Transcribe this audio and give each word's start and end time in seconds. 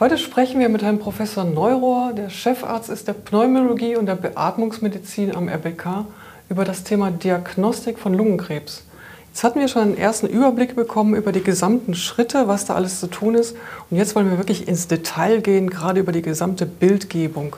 Heute 0.00 0.16
sprechen 0.16 0.60
wir 0.60 0.68
mit 0.68 0.84
Herrn 0.84 1.00
Professor 1.00 1.42
Neurohr, 1.42 2.12
der 2.16 2.30
Chefarzt 2.30 2.88
ist 2.88 3.08
der 3.08 3.14
Pneumologie 3.14 3.96
und 3.96 4.06
der 4.06 4.14
Beatmungsmedizin 4.14 5.34
am 5.34 5.48
RBK, 5.48 6.04
über 6.48 6.64
das 6.64 6.84
Thema 6.84 7.10
Diagnostik 7.10 7.98
von 7.98 8.14
Lungenkrebs. 8.14 8.84
Jetzt 9.26 9.42
hatten 9.42 9.58
wir 9.58 9.66
schon 9.66 9.82
einen 9.82 9.98
ersten 9.98 10.28
Überblick 10.28 10.76
bekommen 10.76 11.16
über 11.16 11.32
die 11.32 11.42
gesamten 11.42 11.94
Schritte, 11.94 12.46
was 12.46 12.64
da 12.64 12.76
alles 12.76 13.00
zu 13.00 13.08
tun 13.08 13.34
ist. 13.34 13.56
Und 13.90 13.96
jetzt 13.96 14.14
wollen 14.14 14.30
wir 14.30 14.38
wirklich 14.38 14.68
ins 14.68 14.86
Detail 14.86 15.40
gehen, 15.40 15.68
gerade 15.68 15.98
über 15.98 16.12
die 16.12 16.22
gesamte 16.22 16.64
Bildgebung. 16.64 17.56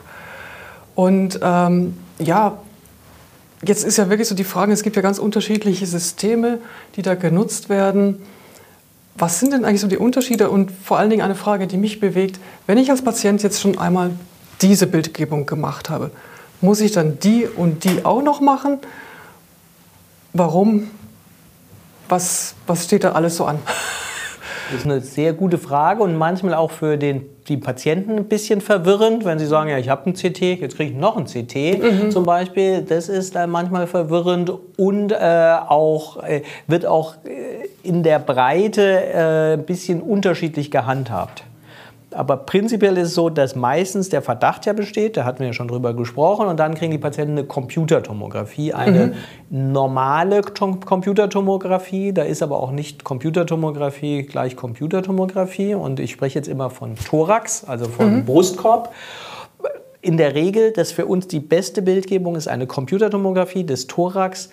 Und 0.95 1.39
ähm, 1.43 1.95
ja, 2.17 2.57
jetzt 3.63 3.83
ist 3.83 3.99
ja 3.99 4.09
wirklich 4.09 4.27
so 4.27 4.33
die 4.33 4.45
Frage, 4.45 4.73
es 4.73 4.81
gibt 4.81 4.95
ja 4.95 5.03
ganz 5.03 5.19
unterschiedliche 5.19 5.85
Systeme, 5.85 6.57
die 6.95 7.03
da 7.03 7.13
genutzt 7.13 7.69
werden. 7.69 8.19
Was 9.15 9.39
sind 9.39 9.53
denn 9.53 9.65
eigentlich 9.65 9.81
so 9.81 9.87
die 9.87 9.97
Unterschiede 9.97 10.49
und 10.49 10.71
vor 10.71 10.97
allen 10.97 11.09
Dingen 11.09 11.21
eine 11.21 11.35
Frage, 11.35 11.67
die 11.67 11.77
mich 11.77 11.99
bewegt, 11.99 12.39
wenn 12.65 12.77
ich 12.77 12.89
als 12.89 13.01
Patient 13.01 13.43
jetzt 13.43 13.61
schon 13.61 13.77
einmal 13.77 14.11
diese 14.61 14.87
Bildgebung 14.87 15.45
gemacht 15.45 15.89
habe, 15.89 16.11
muss 16.61 16.79
ich 16.79 16.91
dann 16.91 17.19
die 17.19 17.45
und 17.45 17.83
die 17.83 18.05
auch 18.05 18.21
noch 18.21 18.39
machen? 18.39 18.79
Warum? 20.33 20.89
Was, 22.07 22.55
was 22.67 22.85
steht 22.85 23.03
da 23.03 23.13
alles 23.13 23.37
so 23.37 23.45
an? 23.45 23.59
Das 24.71 24.81
ist 24.81 24.85
eine 24.85 25.01
sehr 25.01 25.33
gute 25.33 25.57
Frage 25.57 26.01
und 26.01 26.15
manchmal 26.15 26.53
auch 26.53 26.71
für 26.71 26.97
den, 26.97 27.25
die 27.49 27.57
Patienten 27.57 28.17
ein 28.17 28.25
bisschen 28.25 28.61
verwirrend, 28.61 29.25
wenn 29.25 29.37
sie 29.37 29.45
sagen, 29.45 29.69
ja, 29.69 29.77
ich 29.77 29.89
habe 29.89 30.09
ein 30.09 30.13
CT, 30.13 30.39
jetzt 30.39 30.77
kriege 30.77 30.91
ich 30.91 30.97
noch 30.97 31.17
ein 31.17 31.25
CT 31.25 31.55
mhm. 31.81 32.11
zum 32.11 32.23
Beispiel. 32.23 32.81
Das 32.81 33.09
ist 33.09 33.35
dann 33.35 33.49
manchmal 33.49 33.87
verwirrend 33.87 34.53
und 34.77 35.11
äh, 35.11 35.15
auch, 35.67 36.23
äh, 36.23 36.43
wird 36.67 36.85
auch 36.85 37.15
äh, 37.25 37.60
in 37.83 38.03
der 38.03 38.19
Breite 38.19 38.81
äh, 38.81 39.53
ein 39.53 39.65
bisschen 39.65 40.01
unterschiedlich 40.01 40.71
gehandhabt. 40.71 41.43
Aber 42.13 42.35
prinzipiell 42.37 42.97
ist 42.97 43.09
es 43.09 43.13
so, 43.13 43.29
dass 43.29 43.55
meistens 43.55 44.09
der 44.09 44.21
Verdacht 44.21 44.65
ja 44.65 44.73
besteht, 44.73 45.15
da 45.15 45.23
hatten 45.23 45.39
wir 45.39 45.47
ja 45.47 45.53
schon 45.53 45.69
drüber 45.69 45.93
gesprochen, 45.93 46.47
und 46.47 46.59
dann 46.59 46.75
kriegen 46.75 46.91
die 46.91 46.97
Patienten 46.97 47.37
eine 47.37 47.47
Computertomographie, 47.47 48.73
eine 48.73 49.13
mhm. 49.49 49.71
normale 49.71 50.41
Computertomographie. 50.41 52.11
Da 52.13 52.23
ist 52.23 52.43
aber 52.43 52.59
auch 52.59 52.71
nicht 52.71 53.05
Computertomographie 53.05 54.23
gleich 54.23 54.57
Computertomographie. 54.57 55.73
Und 55.73 56.01
ich 56.01 56.11
spreche 56.11 56.37
jetzt 56.37 56.49
immer 56.49 56.69
von 56.69 56.95
Thorax, 56.95 57.63
also 57.65 57.85
von 57.85 58.17
mhm. 58.17 58.25
Brustkorb. 58.25 58.93
In 60.01 60.17
der 60.17 60.35
Regel, 60.35 60.73
das 60.73 60.91
für 60.91 61.05
uns 61.05 61.27
die 61.27 61.39
beste 61.39 61.81
Bildgebung 61.81 62.35
ist 62.35 62.47
eine 62.49 62.67
Computertomographie 62.67 63.63
des 63.63 63.87
Thorax 63.87 64.49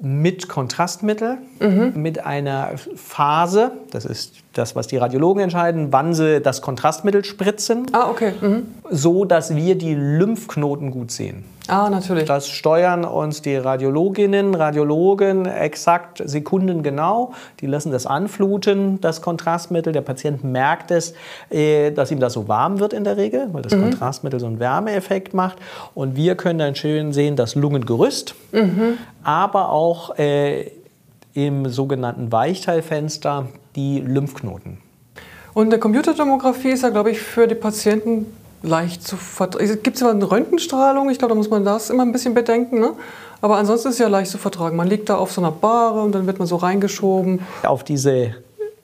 mit 0.00 0.48
Kontrastmittel, 0.48 1.38
mhm. 1.60 1.92
mit 1.96 2.24
einer 2.24 2.72
Phase, 2.94 3.72
das 3.90 4.04
ist 4.04 4.34
das, 4.52 4.76
was 4.76 4.86
die 4.86 4.96
Radiologen 4.96 5.42
entscheiden, 5.42 5.88
wann 5.90 6.14
sie 6.14 6.40
das 6.40 6.62
Kontrastmittel 6.62 7.24
spritzen, 7.24 7.86
ah, 7.92 8.08
okay. 8.08 8.32
Mhm. 8.40 8.66
so 8.90 9.24
dass 9.24 9.54
wir 9.56 9.76
die 9.76 9.94
Lymphknoten 9.94 10.90
gut 10.90 11.10
sehen. 11.10 11.44
Ah, 11.68 11.90
natürlich. 11.90 12.24
Das 12.24 12.48
steuern 12.48 13.04
uns 13.04 13.42
die 13.42 13.54
Radiologinnen, 13.54 14.54
Radiologen 14.54 15.44
exakt 15.44 16.22
sekundengenau. 16.24 17.34
Die 17.60 17.66
lassen 17.66 17.92
das 17.92 18.06
anfluten, 18.06 19.00
das 19.02 19.20
Kontrastmittel. 19.20 19.92
Der 19.92 20.00
Patient 20.00 20.42
merkt 20.42 20.90
es, 20.90 21.12
äh, 21.50 21.90
dass 21.90 22.10
ihm 22.10 22.20
das 22.20 22.32
so 22.32 22.48
warm 22.48 22.80
wird 22.80 22.94
in 22.94 23.04
der 23.04 23.18
Regel, 23.18 23.48
weil 23.52 23.60
das 23.60 23.74
mhm. 23.74 23.82
Kontrastmittel 23.82 24.40
so 24.40 24.46
einen 24.46 24.60
Wärmeeffekt 24.60 25.34
macht. 25.34 25.58
Und 25.94 26.16
wir 26.16 26.36
können 26.36 26.58
dann 26.58 26.74
schön 26.74 27.12
sehen, 27.12 27.36
das 27.36 27.54
Lungengerüst, 27.54 28.34
mhm. 28.52 28.96
aber 29.22 29.68
auch 29.68 30.18
äh, 30.18 30.70
im 31.34 31.68
sogenannten 31.68 32.32
Weichteilfenster 32.32 33.46
die 33.76 34.00
Lymphknoten. 34.00 34.78
Und 35.52 35.70
der 35.70 35.80
Computertomographie 35.80 36.70
ist 36.70 36.82
ja, 36.82 36.88
glaube 36.88 37.10
ich, 37.10 37.20
für 37.20 37.46
die 37.46 37.54
Patienten 37.54 38.26
leicht 38.62 39.06
zu 39.06 39.16
vertragen. 39.16 39.66
Gibt 39.82 39.96
es 39.96 40.00
zwar 40.00 40.10
eine 40.10 40.30
Röntgenstrahlung, 40.30 41.10
ich 41.10 41.18
glaube, 41.18 41.34
da 41.34 41.36
muss 41.36 41.50
man 41.50 41.64
das 41.64 41.90
immer 41.90 42.04
ein 42.04 42.12
bisschen 42.12 42.34
bedenken. 42.34 42.80
Ne? 42.80 42.92
Aber 43.40 43.56
ansonsten 43.56 43.88
ist 43.88 43.94
es 43.94 44.00
ja 44.00 44.08
leicht 44.08 44.30
zu 44.30 44.38
vertragen. 44.38 44.76
Man 44.76 44.88
liegt 44.88 45.08
da 45.08 45.16
auf 45.16 45.32
so 45.32 45.40
einer 45.40 45.52
Bahre 45.52 46.02
und 46.02 46.14
dann 46.14 46.26
wird 46.26 46.38
man 46.38 46.48
so 46.48 46.56
reingeschoben. 46.56 47.40
Auf 47.62 47.84
diese 47.84 48.34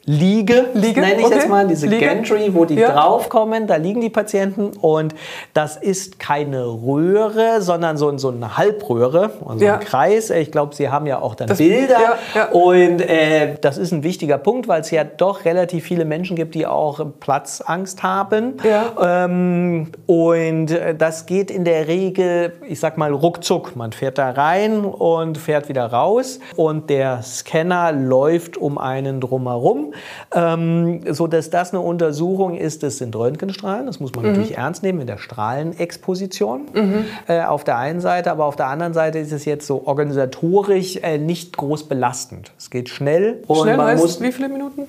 Liege, 0.07 0.67
Liege? 0.75 1.01
nenne 1.01 1.21
ich 1.21 1.25
okay. 1.25 1.35
jetzt 1.35 1.49
mal, 1.49 1.67
diese 1.67 1.87
Liege? 1.87 2.05
Gantry, 2.05 2.53
wo 2.53 2.67
die 2.67 2.75
ja. 2.75 2.93
draufkommen, 2.93 3.67
da 3.67 3.77
liegen 3.77 4.03
die 4.03 4.11
Patienten 4.11 4.73
und 4.79 5.15
das 5.55 5.79
ist 5.79 6.19
keine 6.19 6.67
Röhre, 6.67 7.63
sondern 7.63 7.97
so, 7.97 8.17
so 8.19 8.29
eine 8.29 8.59
Halbröhre, 8.59 9.31
also 9.47 9.65
ja. 9.65 9.75
ein 9.75 9.81
Kreis. 9.81 10.29
Ich 10.29 10.53
glaube, 10.53 10.75
Sie 10.75 10.91
haben 10.91 11.07
ja 11.07 11.23
auch 11.23 11.35
dann 11.35 11.49
das, 11.49 11.57
Bilder 11.57 12.19
ja, 12.35 12.45
und 12.51 13.01
äh, 13.01 13.57
das 13.61 13.79
ist 13.79 13.93
ein 13.93 14.03
wichtiger 14.03 14.37
Punkt, 14.37 14.69
weil 14.69 14.83
es 14.83 14.91
ja 14.91 15.05
doch 15.05 15.47
relativ 15.47 15.85
viele 15.85 16.05
Menschen 16.05 16.37
gibt, 16.37 16.55
die 16.55 16.67
auch 16.67 17.01
Platzangst 17.21 18.03
haben 18.03 18.57
ähm, 19.03 19.89
und 20.07 20.71
äh, 20.71 20.95
das 20.95 21.25
geht 21.25 21.51
in 21.51 21.65
der 21.65 21.89
Regel, 21.89 22.53
ich 22.69 22.79
sag 22.79 22.99
mal, 22.99 23.11
ruckzuck. 23.11 23.75
Man 23.75 23.93
fährt 23.93 24.19
da 24.19 24.31
rein 24.33 24.85
und 24.85 25.39
fährt 25.39 25.71
wieder 25.71 25.87
raus 25.87 26.41
und 26.57 26.91
der 26.91 27.23
Scanner 27.23 27.91
läuft 27.93 28.59
um 28.59 28.77
einen 28.77 29.23
drumherum 29.23 29.94
ähm, 30.34 31.00
so 31.12 31.27
dass 31.27 31.50
das 31.50 31.72
eine 31.72 31.81
Untersuchung 31.81 32.56
ist, 32.56 32.82
das 32.82 32.99
sind 32.99 33.15
Röntgenstrahlen, 33.15 33.87
das 33.87 34.00
muss 34.00 34.15
man 34.15 34.25
mhm. 34.25 34.32
natürlich 34.32 34.56
ernst 34.56 34.82
nehmen 34.82 35.00
in 35.00 35.06
der 35.06 35.19
Strahlenexposition 35.19 36.62
mhm. 36.72 37.05
äh, 37.28 37.43
auf 37.43 37.65
der 37.65 37.78
einen 37.78 38.00
Seite, 38.00 38.31
aber 38.31 38.44
auf 38.44 38.56
der 38.56 38.69
anderen 38.69 38.94
Seite 38.94 39.19
ist 39.19 39.32
es 39.32 39.44
jetzt 39.44 39.66
so 39.66 39.87
organisatorisch 39.87 40.97
äh, 40.97 41.19
nicht 41.19 41.56
groß 41.56 41.84
belastend. 41.84 42.53
Es 42.59 42.71
geht 42.71 42.88
schnell. 42.88 43.43
Schnell 43.50 43.78
heißt 43.78 44.03
muss, 44.03 44.21
wie 44.21 44.32
viele 44.32 44.49
Minuten? 44.49 44.82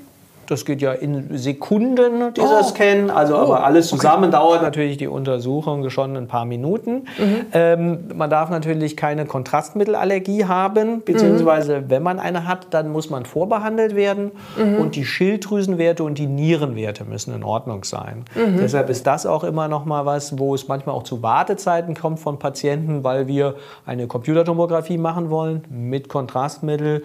Das 0.48 0.66
geht 0.66 0.82
ja 0.82 0.94
in 0.94 1.38
Sekunden, 1.38 2.34
dieser 2.34 2.60
oh. 2.60 2.64
Scan. 2.64 3.10
Also, 3.10 3.36
oh. 3.36 3.40
aber 3.40 3.64
alles 3.64 3.88
zusammen 3.88 4.26
okay. 4.26 4.34
dauert 4.34 4.62
natürlich 4.62 4.98
die 4.98 5.08
Untersuchung 5.08 5.90
schon 5.90 6.16
ein 6.16 6.28
paar 6.28 6.46
Minuten. 6.46 7.06
Mhm. 7.18 7.46
Ähm, 7.54 8.00
man 8.16 8.30
darf 8.30 8.50
natürlich 8.50 8.98
keine 8.98 9.26
Kontrastmittelallergie 9.26 10.46
haben, 10.46 11.02
beziehungsweise 11.04 11.82
mhm. 11.82 11.90
wenn 11.90 12.04
man 12.04 12.20
eine 12.20 12.48
hat, 12.48 12.68
dann 12.72 12.90
muss 12.92 13.10
man 13.10 13.26
vorbehandelt 13.26 13.96
werden. 13.96 14.32
Mhm. 14.58 14.76
Und 14.78 14.96
die 14.96 15.06
Schilddrüsenwerte 15.06 16.04
und 16.04 16.18
die 16.18 16.28
Nierenwerte 16.28 17.06
müssen 17.06 17.34
in 17.34 17.44
Ordnung 17.44 17.84
sein. 17.84 18.26
Mhm. 18.36 18.58
Deshalb 18.58 18.90
ist 18.90 19.08
das 19.08 19.26
auch 19.26 19.44
immer 19.44 19.68
noch 19.68 19.86
mal 19.86 20.06
was, 20.06 20.38
wo 20.40 20.56
es 20.56 20.68
manchmal 20.68 20.96
auch 20.96 21.04
zu 21.04 21.22
Wartezeiten 21.24 21.96
kommt 21.96 22.20
von 22.20 22.40
Patienten, 22.40 23.04
weil 23.04 23.28
wir 23.28 23.56
eine 23.86 24.08
Computertomographie 24.08 24.98
machen 24.98 25.30
wollen 25.30 25.64
mit 25.70 26.10
Kontrastmittel 26.10 27.04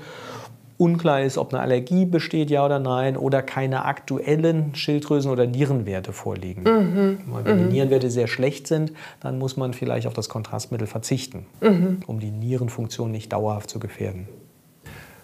unklar 0.80 1.22
ist, 1.22 1.36
ob 1.36 1.52
eine 1.52 1.62
Allergie 1.62 2.06
besteht, 2.06 2.50
ja 2.50 2.64
oder 2.64 2.78
nein, 2.78 3.16
oder 3.16 3.42
keine 3.42 3.84
aktuellen 3.84 4.72
Schilddrüsen- 4.74 5.30
oder 5.30 5.46
Nierenwerte 5.46 6.12
vorliegen. 6.12 6.62
Mhm. 6.62 7.18
Wenn 7.44 7.58
mhm. 7.58 7.64
die 7.64 7.72
Nierenwerte 7.74 8.10
sehr 8.10 8.26
schlecht 8.26 8.66
sind, 8.66 8.92
dann 9.20 9.38
muss 9.38 9.58
man 9.58 9.74
vielleicht 9.74 10.06
auf 10.06 10.14
das 10.14 10.30
Kontrastmittel 10.30 10.86
verzichten, 10.86 11.46
mhm. 11.60 12.00
um 12.06 12.18
die 12.18 12.30
Nierenfunktion 12.30 13.10
nicht 13.10 13.32
dauerhaft 13.32 13.68
zu 13.68 13.78
gefährden. 13.78 14.26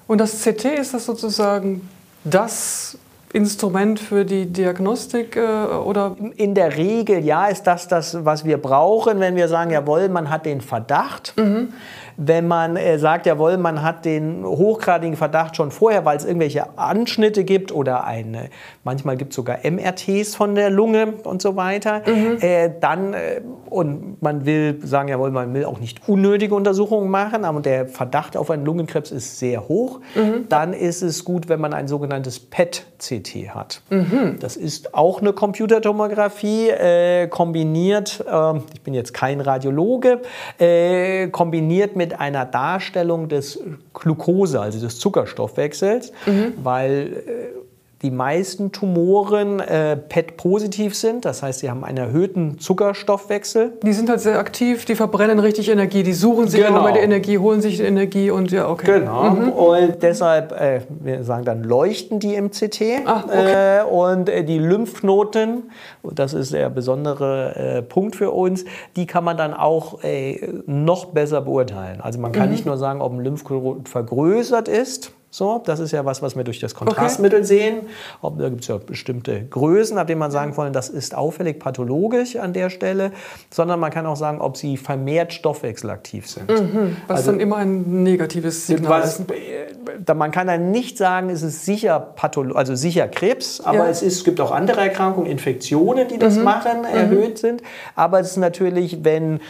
Und 0.06 0.18
das 0.18 0.42
CT 0.42 0.66
ist 0.78 0.92
das 0.92 1.06
sozusagen 1.06 1.88
das 2.22 2.98
Instrument 3.32 3.98
für 3.98 4.24
die 4.24 4.46
Diagnostik 4.46 5.36
äh, 5.36 5.40
oder? 5.40 6.16
In 6.36 6.54
der 6.54 6.76
Regel 6.76 7.24
ja, 7.24 7.46
ist 7.46 7.64
das 7.64 7.88
das, 7.88 8.24
was 8.24 8.44
wir 8.44 8.58
brauchen, 8.58 9.20
wenn 9.20 9.36
wir 9.36 9.48
sagen, 9.48 9.70
jawohl, 9.70 10.08
man 10.08 10.30
hat 10.30 10.46
den 10.46 10.60
Verdacht. 10.60 11.34
Mhm 11.36 11.68
wenn 12.16 12.48
man 12.48 12.76
äh, 12.76 12.98
sagt, 12.98 13.26
jawohl, 13.26 13.56
man 13.58 13.82
hat 13.82 14.04
den 14.04 14.44
hochgradigen 14.44 15.16
Verdacht 15.16 15.56
schon 15.56 15.70
vorher, 15.70 16.04
weil 16.04 16.16
es 16.16 16.24
irgendwelche 16.24 16.78
Anschnitte 16.78 17.44
gibt 17.44 17.72
oder 17.72 18.04
eine, 18.04 18.48
manchmal 18.84 19.16
gibt 19.16 19.32
es 19.32 19.36
sogar 19.36 19.58
MRTs 19.62 20.34
von 20.34 20.54
der 20.54 20.70
Lunge 20.70 21.14
und 21.24 21.42
so 21.42 21.56
weiter, 21.56 22.02
mhm. 22.06 22.38
äh, 22.40 22.70
dann 22.80 23.14
äh, 23.14 23.40
und 23.68 24.22
man 24.22 24.46
will 24.46 24.80
sagen, 24.84 25.08
jawohl, 25.08 25.30
man 25.30 25.52
will 25.52 25.64
auch 25.64 25.80
nicht 25.80 26.08
unnötige 26.08 26.54
Untersuchungen 26.54 27.10
machen, 27.10 27.44
aber 27.44 27.60
der 27.60 27.86
Verdacht 27.86 28.36
auf 28.36 28.50
einen 28.50 28.64
Lungenkrebs 28.64 29.10
ist 29.10 29.38
sehr 29.38 29.68
hoch, 29.68 30.00
mhm. 30.14 30.48
dann 30.48 30.72
ist 30.72 31.02
es 31.02 31.24
gut, 31.24 31.48
wenn 31.48 31.60
man 31.60 31.74
ein 31.74 31.88
sogenanntes 31.88 32.40
PET-CT 32.40 33.50
hat. 33.54 33.82
Mhm. 33.90 34.36
Das 34.40 34.56
ist 34.56 34.94
auch 34.94 35.20
eine 35.20 35.32
Computertomographie, 35.32 36.70
äh, 36.70 37.28
kombiniert, 37.28 38.24
ähm, 38.30 38.62
ich 38.72 38.80
bin 38.82 38.94
jetzt 38.94 39.12
kein 39.12 39.40
Radiologe, 39.40 40.22
äh, 40.58 41.28
kombiniert 41.28 41.96
mit 41.96 42.05
mit 42.06 42.20
einer 42.20 42.44
Darstellung 42.44 43.28
des 43.28 43.58
Glucose, 43.92 44.60
also 44.60 44.78
des 44.78 45.00
Zuckerstoffwechsels, 45.00 46.12
mhm. 46.24 46.52
weil 46.62 47.24
äh, 47.26 47.65
die 48.02 48.10
meisten 48.10 48.72
Tumoren 48.72 49.58
äh, 49.58 49.96
PET-positiv 49.96 50.94
sind, 50.94 51.24
das 51.24 51.42
heißt, 51.42 51.60
sie 51.60 51.70
haben 51.70 51.82
einen 51.82 51.96
erhöhten 51.96 52.58
Zuckerstoffwechsel. 52.58 53.72
Die 53.82 53.92
sind 53.94 54.10
halt 54.10 54.20
sehr 54.20 54.38
aktiv, 54.38 54.84
die 54.84 54.94
verbrennen 54.94 55.38
richtig 55.38 55.70
Energie, 55.70 56.02
die 56.02 56.12
suchen 56.12 56.46
sich 56.46 56.62
genau. 56.62 56.80
immer 56.80 56.92
die 56.92 57.00
Energie, 57.00 57.38
holen 57.38 57.62
sich 57.62 57.78
die 57.78 57.84
Energie 57.84 58.30
und 58.30 58.50
ja, 58.50 58.68
okay. 58.68 59.00
Genau, 59.00 59.30
mhm. 59.30 59.48
und 59.48 60.02
deshalb, 60.02 60.52
äh, 60.52 60.82
wir 61.00 61.24
sagen 61.24 61.46
dann, 61.46 61.62
leuchten 61.64 62.20
die 62.20 62.34
im 62.34 62.50
CT. 62.50 62.82
Ach, 63.06 63.24
okay. 63.24 63.80
äh, 63.80 63.84
und 63.84 64.28
äh, 64.28 64.44
die 64.44 64.58
Lymphknoten, 64.58 65.70
das 66.02 66.34
ist 66.34 66.52
der 66.52 66.68
besondere 66.68 67.56
äh, 67.78 67.82
Punkt 67.82 68.14
für 68.14 68.30
uns, 68.30 68.66
die 68.96 69.06
kann 69.06 69.24
man 69.24 69.38
dann 69.38 69.54
auch 69.54 70.04
äh, 70.04 70.46
noch 70.66 71.06
besser 71.06 71.40
beurteilen. 71.40 72.02
Also 72.02 72.20
man 72.20 72.32
kann 72.32 72.48
mhm. 72.48 72.52
nicht 72.52 72.66
nur 72.66 72.76
sagen, 72.76 73.00
ob 73.00 73.14
ein 73.14 73.20
Lymphknoten 73.20 73.86
vergrößert 73.86 74.68
ist, 74.68 75.12
So, 75.30 75.60
das 75.64 75.80
ist 75.80 75.92
ja 75.92 76.04
was, 76.04 76.22
was 76.22 76.36
wir 76.36 76.44
durch 76.44 76.60
das 76.60 76.74
Kontrastmittel 76.74 77.40
okay. 77.40 77.46
sehen. 77.46 77.76
Ob, 78.22 78.38
da 78.38 78.48
gibt 78.48 78.62
es 78.62 78.68
ja 78.68 78.78
bestimmte 78.78 79.44
Größen, 79.44 79.98
ab 79.98 80.06
denen 80.06 80.20
man 80.20 80.30
sagen 80.30 80.56
wollen, 80.56 80.72
das 80.72 80.88
ist 80.88 81.14
auffällig 81.14 81.58
pathologisch 81.58 82.36
an 82.36 82.52
der 82.52 82.70
Stelle, 82.70 83.12
sondern 83.50 83.80
man 83.80 83.90
kann 83.90 84.06
auch 84.06 84.16
sagen, 84.16 84.40
ob 84.40 84.56
sie 84.56 84.76
vermehrt 84.76 85.32
stoffwechselaktiv 85.32 86.28
sind. 86.28 86.48
Mhm, 86.48 86.96
was 87.06 87.18
also, 87.18 87.32
dann 87.32 87.40
immer 87.40 87.56
ein 87.56 88.02
negatives 88.02 88.66
Signal 88.66 89.02
was, 89.02 89.20
ist. 89.20 90.14
Man 90.14 90.30
kann 90.30 90.46
dann 90.46 90.70
nicht 90.70 90.96
sagen, 90.96 91.28
es 91.28 91.42
ist 91.42 91.64
sicher, 91.64 92.00
Patholo 92.00 92.54
also 92.54 92.74
sicher 92.74 93.08
Krebs, 93.08 93.60
aber 93.60 93.78
ja. 93.78 93.88
es, 93.88 94.02
ist, 94.02 94.18
es 94.18 94.24
gibt 94.24 94.40
auch 94.40 94.52
andere 94.52 94.80
Erkrankungen, 94.80 95.30
Infektionen, 95.30 96.08
die 96.08 96.18
das 96.18 96.36
mhm. 96.36 96.44
machen, 96.44 96.84
erhöht 96.84 97.32
mhm. 97.32 97.36
sind. 97.36 97.62
Aber 97.94 98.20
es 98.20 98.30
ist 98.30 98.36
natürlich, 98.36 99.04
wenn 99.04 99.40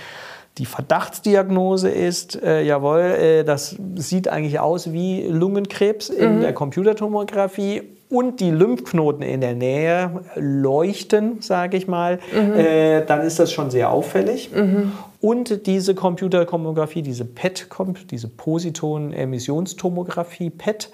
die 0.59 0.67
Verdachtsdiagnose 0.67 1.91
ist, 1.91 2.43
äh, 2.43 2.63
jawohl, 2.63 3.01
äh, 3.01 3.45
das 3.45 3.77
sieht 3.97 4.29
eigentlich 4.29 4.59
aus 4.59 4.93
wie 4.93 5.27
Lungenkrebs 5.27 6.09
in 6.09 6.37
mhm. 6.37 6.41
der 6.41 6.55
Computertomographie 6.55 7.83
und 8.09 8.41
die 8.41 8.51
Lymphknoten 8.51 9.23
in 9.23 9.41
der 9.41 9.55
Nähe 9.55 10.23
leuchten, 10.37 11.41
sage 11.41 11.77
ich 11.77 11.89
mal, 11.89 12.21
mhm. 12.33 12.55
äh, 12.55 13.05
dann 13.05 13.21
ist 13.21 13.39
das 13.39 13.53
schon 13.53 13.71
sehr 13.71 13.91
auffällig. 13.91 14.51
Mhm. 14.55 14.93
Und 15.21 15.67
diese 15.67 15.95
Computertomographie, 15.95 17.03
diese 17.03 17.27
PET, 17.27 17.69
diese 18.11 18.29
Positonen-Emissionstomographie, 18.29 20.49
PET, 20.51 20.91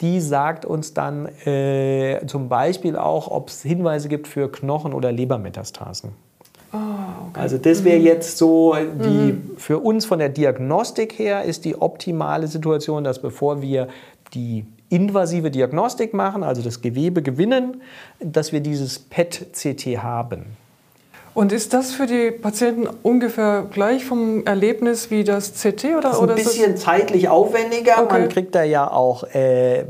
die 0.00 0.20
sagt 0.20 0.64
uns 0.64 0.94
dann 0.94 1.26
äh, 1.46 2.20
zum 2.26 2.48
Beispiel 2.48 2.96
auch, 2.96 3.28
ob 3.30 3.48
es 3.48 3.62
Hinweise 3.62 4.08
gibt 4.08 4.28
für 4.28 4.52
Knochen- 4.52 4.94
oder 4.94 5.10
Lebermetastasen. 5.12 6.12
Oh, 6.72 6.76
okay. 7.28 7.40
Also 7.40 7.58
das 7.58 7.84
wäre 7.84 7.98
mhm. 7.98 8.04
jetzt 8.04 8.38
so 8.38 8.74
die 8.74 9.32
mhm. 9.32 9.50
für 9.56 9.78
uns 9.78 10.06
von 10.06 10.18
der 10.18 10.28
Diagnostik 10.28 11.18
her 11.18 11.42
ist 11.44 11.64
die 11.64 11.80
optimale 11.80 12.46
Situation, 12.46 13.02
dass 13.04 13.20
bevor 13.20 13.60
wir 13.60 13.88
die 14.34 14.64
invasive 14.88 15.50
Diagnostik 15.50 16.14
machen, 16.14 16.42
also 16.42 16.62
das 16.62 16.80
Gewebe 16.82 17.22
gewinnen, 17.22 17.82
dass 18.20 18.52
wir 18.52 18.60
dieses 18.60 18.98
PET-CT 18.98 20.02
haben. 20.02 20.56
Und 21.32 21.52
ist 21.52 21.72
das 21.72 21.92
für 21.92 22.06
die 22.06 22.30
Patienten 22.30 22.88
ungefähr 23.02 23.66
gleich 23.70 24.04
vom 24.04 24.44
Erlebnis 24.46 25.10
wie 25.10 25.22
das 25.22 25.52
CT? 25.52 25.84
Oder, 25.84 26.00
das 26.00 26.12
ist 26.12 26.18
ein 26.18 26.24
oder 26.24 26.34
bisschen 26.34 26.74
ist 26.74 26.82
zeitlich 26.82 27.28
aufwendiger. 27.28 28.02
Okay. 28.02 28.20
Man 28.20 28.28
kriegt 28.28 28.54
da 28.54 28.62
ja 28.62 28.90
auch 28.90 29.22
äh, 29.34 29.84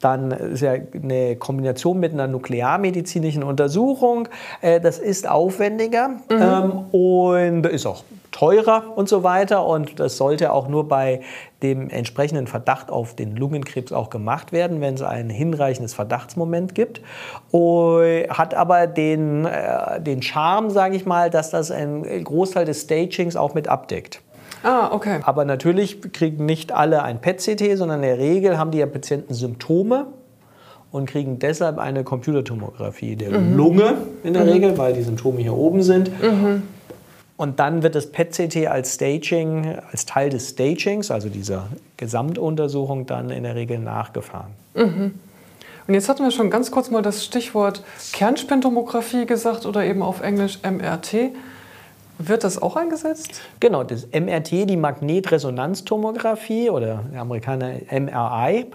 dann 0.00 0.30
ist 0.30 0.60
ja 0.60 0.74
eine 0.74 1.36
Kombination 1.36 1.98
mit 1.98 2.12
einer 2.12 2.26
nuklearmedizinischen 2.26 3.42
Untersuchung. 3.42 4.28
Äh, 4.60 4.80
das 4.80 4.98
ist 4.98 5.28
aufwendiger 5.28 6.08
mhm. 6.08 6.22
ähm, 6.30 6.72
und 6.92 7.66
ist 7.66 7.86
auch 7.86 8.04
teurer 8.34 8.92
und 8.96 9.08
so 9.08 9.22
weiter. 9.22 9.64
Und 9.64 10.00
das 10.00 10.16
sollte 10.16 10.52
auch 10.52 10.66
nur 10.66 10.88
bei 10.88 11.20
dem 11.62 11.88
entsprechenden 11.88 12.48
Verdacht 12.48 12.90
auf 12.90 13.14
den 13.14 13.36
Lungenkrebs 13.36 13.92
auch 13.92 14.10
gemacht 14.10 14.50
werden, 14.50 14.80
wenn 14.80 14.94
es 14.94 15.02
ein 15.02 15.30
hinreichendes 15.30 15.94
Verdachtsmoment 15.94 16.74
gibt. 16.74 17.00
Und 17.52 18.28
hat 18.28 18.54
aber 18.54 18.88
den, 18.88 19.44
äh, 19.44 20.00
den 20.00 20.20
Charme, 20.20 20.70
sage 20.70 20.96
ich 20.96 21.06
mal, 21.06 21.30
dass 21.30 21.50
das 21.50 21.70
einen 21.70 22.24
Großteil 22.24 22.64
des 22.64 22.82
Stagings 22.82 23.36
auch 23.36 23.54
mit 23.54 23.68
abdeckt. 23.68 24.20
Ah, 24.64 24.90
okay. 24.92 25.20
Aber 25.22 25.44
natürlich 25.44 26.12
kriegen 26.12 26.44
nicht 26.44 26.72
alle 26.72 27.02
ein 27.04 27.20
PET-CT, 27.20 27.76
sondern 27.76 28.02
in 28.02 28.08
der 28.08 28.18
Regel 28.18 28.58
haben 28.58 28.72
die 28.72 28.78
ja 28.78 28.86
Patienten 28.86 29.32
Symptome 29.32 30.06
und 30.90 31.06
kriegen 31.06 31.38
deshalb 31.38 31.78
eine 31.78 32.02
Computertomographie 32.02 33.14
der 33.14 33.38
mhm. 33.38 33.56
Lunge 33.56 33.94
in 34.24 34.32
der 34.32 34.44
mhm. 34.44 34.48
Regel, 34.50 34.78
weil 34.78 34.94
die 34.94 35.02
Symptome 35.02 35.40
hier 35.40 35.54
oben 35.54 35.82
sind. 35.82 36.10
Mhm. 36.20 36.62
Und 37.36 37.58
dann 37.58 37.82
wird 37.82 37.96
das 37.96 38.12
PET-CT 38.12 38.68
als 38.68 38.94
Staging, 38.94 39.76
als 39.90 40.06
Teil 40.06 40.30
des 40.30 40.50
Stagings, 40.50 41.10
also 41.10 41.28
dieser 41.28 41.66
Gesamtuntersuchung, 41.96 43.06
dann 43.06 43.30
in 43.30 43.42
der 43.42 43.56
Regel 43.56 43.78
nachgefahren. 43.80 44.52
Mhm. 44.74 45.14
Und 45.86 45.94
jetzt 45.94 46.08
hatten 46.08 46.22
wir 46.22 46.30
schon 46.30 46.48
ganz 46.48 46.70
kurz 46.70 46.90
mal 46.90 47.02
das 47.02 47.24
Stichwort 47.24 47.82
Kernspintomographie 48.12 49.26
gesagt 49.26 49.66
oder 49.66 49.84
eben 49.84 50.02
auf 50.02 50.22
Englisch 50.22 50.60
MRT. 50.62 51.32
Wird 52.18 52.44
das 52.44 52.62
auch 52.62 52.76
eingesetzt? 52.76 53.40
Genau, 53.58 53.82
das 53.82 54.06
MRT, 54.12 54.70
die 54.70 54.76
Magnetresonanztomographie 54.76 56.70
oder 56.70 57.02
der 57.12 57.20
Amerikaner 57.20 57.72
MRI, 57.90 58.66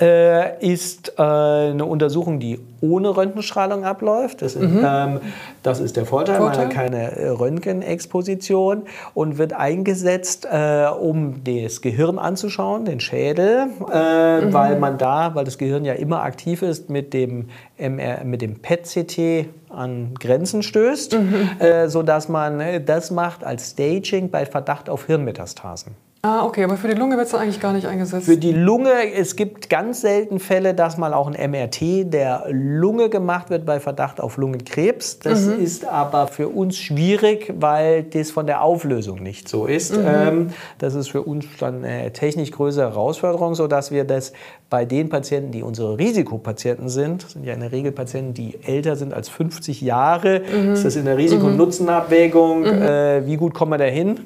äh, 0.00 0.66
ist 0.66 1.12
äh, 1.18 1.22
eine 1.22 1.84
Untersuchung, 1.84 2.40
die 2.40 2.58
ohne 2.80 3.14
Röntgenstrahlung 3.14 3.84
abläuft. 3.84 4.40
Das, 4.40 4.56
mhm. 4.56 4.82
ähm, 4.82 5.20
das 5.66 5.80
ist 5.80 5.96
der 5.96 6.06
Vorteil, 6.06 6.36
Vorteil, 6.36 6.66
man 6.66 6.68
hat 6.68 6.74
keine 6.74 7.16
äh, 7.16 7.28
Röntgenexposition 7.28 8.82
und 9.14 9.36
wird 9.36 9.52
eingesetzt, 9.52 10.46
äh, 10.50 10.86
um 10.86 11.42
das 11.42 11.80
Gehirn 11.80 12.18
anzuschauen, 12.18 12.84
den 12.84 13.00
Schädel, 13.00 13.66
äh, 13.92 14.42
mhm. 14.42 14.52
weil 14.52 14.78
man 14.78 14.96
da, 14.96 15.34
weil 15.34 15.44
das 15.44 15.58
Gehirn 15.58 15.84
ja 15.84 15.94
immer 15.94 16.22
aktiv 16.22 16.62
ist, 16.62 16.88
mit 16.88 17.12
dem, 17.12 17.48
MR, 17.78 18.22
mit 18.24 18.42
dem 18.42 18.60
PET-CT 18.60 19.48
an 19.68 20.14
Grenzen 20.20 20.62
stößt, 20.62 21.14
mhm. 21.14 21.50
äh, 21.58 21.88
sodass 21.88 22.28
man 22.28 22.60
äh, 22.60 22.80
das 22.80 23.10
macht 23.10 23.42
als 23.42 23.72
Staging 23.72 24.30
bei 24.30 24.46
Verdacht 24.46 24.88
auf 24.88 25.06
Hirnmetastasen. 25.06 25.94
Ah, 26.22 26.44
okay, 26.44 26.64
aber 26.64 26.76
für 26.76 26.88
die 26.88 26.94
Lunge 26.94 27.16
wird 27.16 27.28
es 27.28 27.34
eigentlich 27.34 27.60
gar 27.60 27.72
nicht 27.72 27.86
eingesetzt. 27.86 28.26
Für 28.26 28.36
die 28.36 28.52
Lunge, 28.52 29.12
es 29.14 29.36
gibt 29.36 29.70
ganz 29.70 30.00
selten 30.00 30.40
Fälle, 30.40 30.74
dass 30.74 30.96
mal 30.96 31.14
auch 31.14 31.30
ein 31.32 31.50
MRT 31.50 32.12
der 32.12 32.46
Lunge 32.50 33.08
gemacht 33.10 33.48
wird 33.48 33.64
bei 33.64 33.78
Verdacht 33.78 34.20
auf 34.20 34.36
Lungenkrebs. 34.36 35.20
Das 35.20 35.42
mhm. 35.42 35.62
ist 35.62 35.86
aber 35.86 36.26
für 36.26 36.48
uns 36.48 36.78
schwierig, 36.78 37.54
weil 37.60 38.02
das 38.02 38.32
von 38.32 38.46
der 38.46 38.62
Auflösung 38.62 39.22
nicht 39.22 39.48
so 39.48 39.66
ist. 39.66 39.96
Mhm. 39.96 40.04
Ähm, 40.04 40.50
das 40.78 40.96
ist 40.96 41.10
für 41.10 41.22
uns 41.22 41.44
dann 41.60 41.84
eine 41.84 42.12
technisch 42.12 42.50
größere 42.50 42.90
Herausforderung, 42.90 43.54
sodass 43.54 43.92
wir 43.92 44.02
das 44.04 44.32
bei 44.68 44.84
den 44.84 45.08
Patienten, 45.08 45.52
die 45.52 45.62
unsere 45.62 45.96
Risikopatienten 45.96 46.88
sind, 46.88 47.22
sind 47.30 47.44
ja 47.44 47.54
in 47.54 47.60
der 47.60 47.70
Regel 47.70 47.92
Patienten, 47.92 48.34
die 48.34 48.58
älter 48.64 48.96
sind 48.96 49.14
als 49.14 49.28
50 49.28 49.80
Jahre, 49.80 50.40
mhm. 50.40 50.72
ist 50.72 50.84
das 50.84 50.96
in 50.96 51.04
der 51.04 51.18
Risiko-Nutzen-Abwägung, 51.18 52.62
mhm. 52.62 52.82
äh, 52.82 53.26
wie 53.26 53.36
gut 53.36 53.54
kommen 53.54 53.70
wir 53.70 53.78
da 53.78 53.84
hin? 53.84 54.18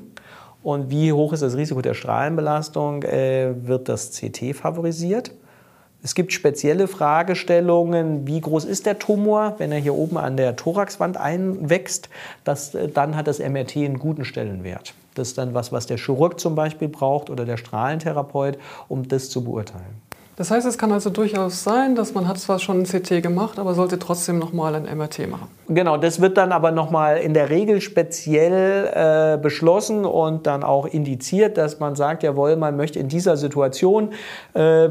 Und 0.63 0.91
wie 0.91 1.13
hoch 1.13 1.33
ist 1.33 1.43
das 1.43 1.57
Risiko 1.57 1.81
der 1.81 1.95
Strahlenbelastung? 1.95 3.03
Äh, 3.03 3.67
wird 3.67 3.89
das 3.89 4.11
CT 4.11 4.55
favorisiert? 4.55 5.33
Es 6.03 6.15
gibt 6.15 6.33
spezielle 6.33 6.89
Fragestellungen, 6.89 8.27
wie 8.27 8.41
groß 8.41 8.65
ist 8.65 8.87
der 8.87 8.99
Tumor, 8.99 9.55
wenn 9.59 9.71
er 9.71 9.79
hier 9.79 9.95
oben 9.95 10.17
an 10.17 10.37
der 10.37 10.57
Thoraxwand 10.57 11.19
einwächst, 11.19 12.09
das, 12.45 12.75
äh, 12.75 12.89
dann 12.89 13.17
hat 13.17 13.27
das 13.27 13.39
MRT 13.39 13.77
einen 13.77 13.99
guten 13.99 14.25
Stellenwert. 14.25 14.95
Das 15.15 15.29
ist 15.29 15.39
dann 15.39 15.55
was, 15.55 15.73
was 15.73 15.87
der 15.87 15.99
Chirurg 15.99 16.41
zum 16.41 16.55
Beispiel 16.55 16.89
braucht 16.89 17.31
oder 17.31 17.45
der 17.45 17.57
Strahlentherapeut, 17.57 18.59
um 18.89 19.09
das 19.09 19.29
zu 19.29 19.45
beurteilen. 19.45 20.10
Das 20.41 20.51
heißt, 20.51 20.67
es 20.67 20.79
kann 20.79 20.91
also 20.91 21.11
durchaus 21.11 21.65
sein, 21.65 21.95
dass 21.95 22.15
man 22.15 22.27
hat 22.27 22.39
zwar 22.39 22.59
schon 22.59 22.79
ein 22.81 22.85
CT 22.85 23.23
gemacht, 23.23 23.59
aber 23.59 23.75
sollte 23.75 23.99
trotzdem 23.99 24.39
nochmal 24.39 24.75
ein 24.75 24.85
MRT 24.85 25.29
machen. 25.29 25.49
Genau, 25.69 25.99
das 25.99 26.23
wird 26.23 26.39
dann 26.39 26.51
aber 26.51 26.73
nochmal 26.73 27.19
in 27.19 27.35
der 27.35 27.51
Regel 27.51 27.83
speziell 27.83 28.91
äh, 29.35 29.37
beschlossen 29.37 30.07
und 30.07 30.47
dann 30.47 30.65
auch 30.65 30.87
indiziert, 30.87 31.59
dass 31.59 31.79
man 31.79 31.95
sagt, 31.95 32.23
jawohl, 32.23 32.57
man 32.57 32.79
möchte 32.79 32.99
in 32.99 33.09
dieser 33.09 33.37
Situation, 33.37 34.15
äh, 34.55 34.89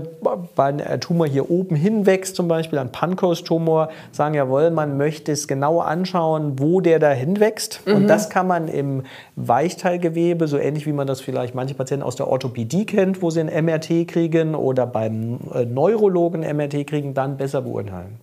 weil 0.56 0.82
ein 0.84 1.02
Tumor 1.02 1.26
hier 1.26 1.50
oben 1.50 1.76
hinwächst, 1.76 2.36
zum 2.36 2.48
Beispiel 2.48 2.78
ein 2.78 2.92
Pankos-Tumor, 2.92 3.90
sagen, 4.12 4.36
jawohl, 4.36 4.70
man 4.70 4.98
möchte 4.98 5.32
es 5.32 5.48
genau 5.48 5.80
anschauen, 5.80 6.60
wo 6.60 6.80
der 6.80 7.00
da 7.00 7.10
hinwächst. 7.10 7.82
Mhm. 7.88 7.96
Und 7.96 8.08
das 8.08 8.30
kann 8.30 8.46
man 8.46 8.68
im 8.68 9.02
Weichteilgewebe, 9.36 10.48
so 10.48 10.60
ähnlich 10.60 10.86
wie 10.86 10.94
man 10.94 11.08
das 11.08 11.22
vielleicht 11.22 11.56
manche 11.56 11.74
Patienten 11.74 12.04
aus 12.04 12.16
der 12.16 12.28
Orthopädie 12.28 12.86
kennt, 12.86 13.24
wo 13.24 13.32
sie 13.32 13.40
ein 13.40 13.66
MRT 13.66 14.08
kriegen 14.08 14.54
oder 14.54 14.86
beim 14.86 15.39
Neurologen 15.66 16.42
MRT 16.42 16.88
kriegen, 16.88 17.14
dann 17.14 17.38
besser 17.38 17.62
beurteilen. 17.62 18.18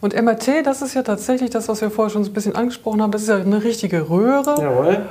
Und 0.00 0.14
MRT, 0.14 0.64
das 0.64 0.82
ist 0.82 0.94
ja 0.94 1.02
tatsächlich 1.02 1.50
das, 1.50 1.68
was 1.68 1.80
wir 1.80 1.90
vorher 1.90 2.10
schon 2.10 2.22
ein 2.22 2.32
bisschen 2.32 2.54
angesprochen 2.54 3.02
haben, 3.02 3.10
das 3.10 3.22
ist 3.22 3.28
ja 3.28 3.36
eine 3.36 3.62
richtige 3.62 4.08
Röhre. 4.08 4.60
Jawohl. 4.60 5.06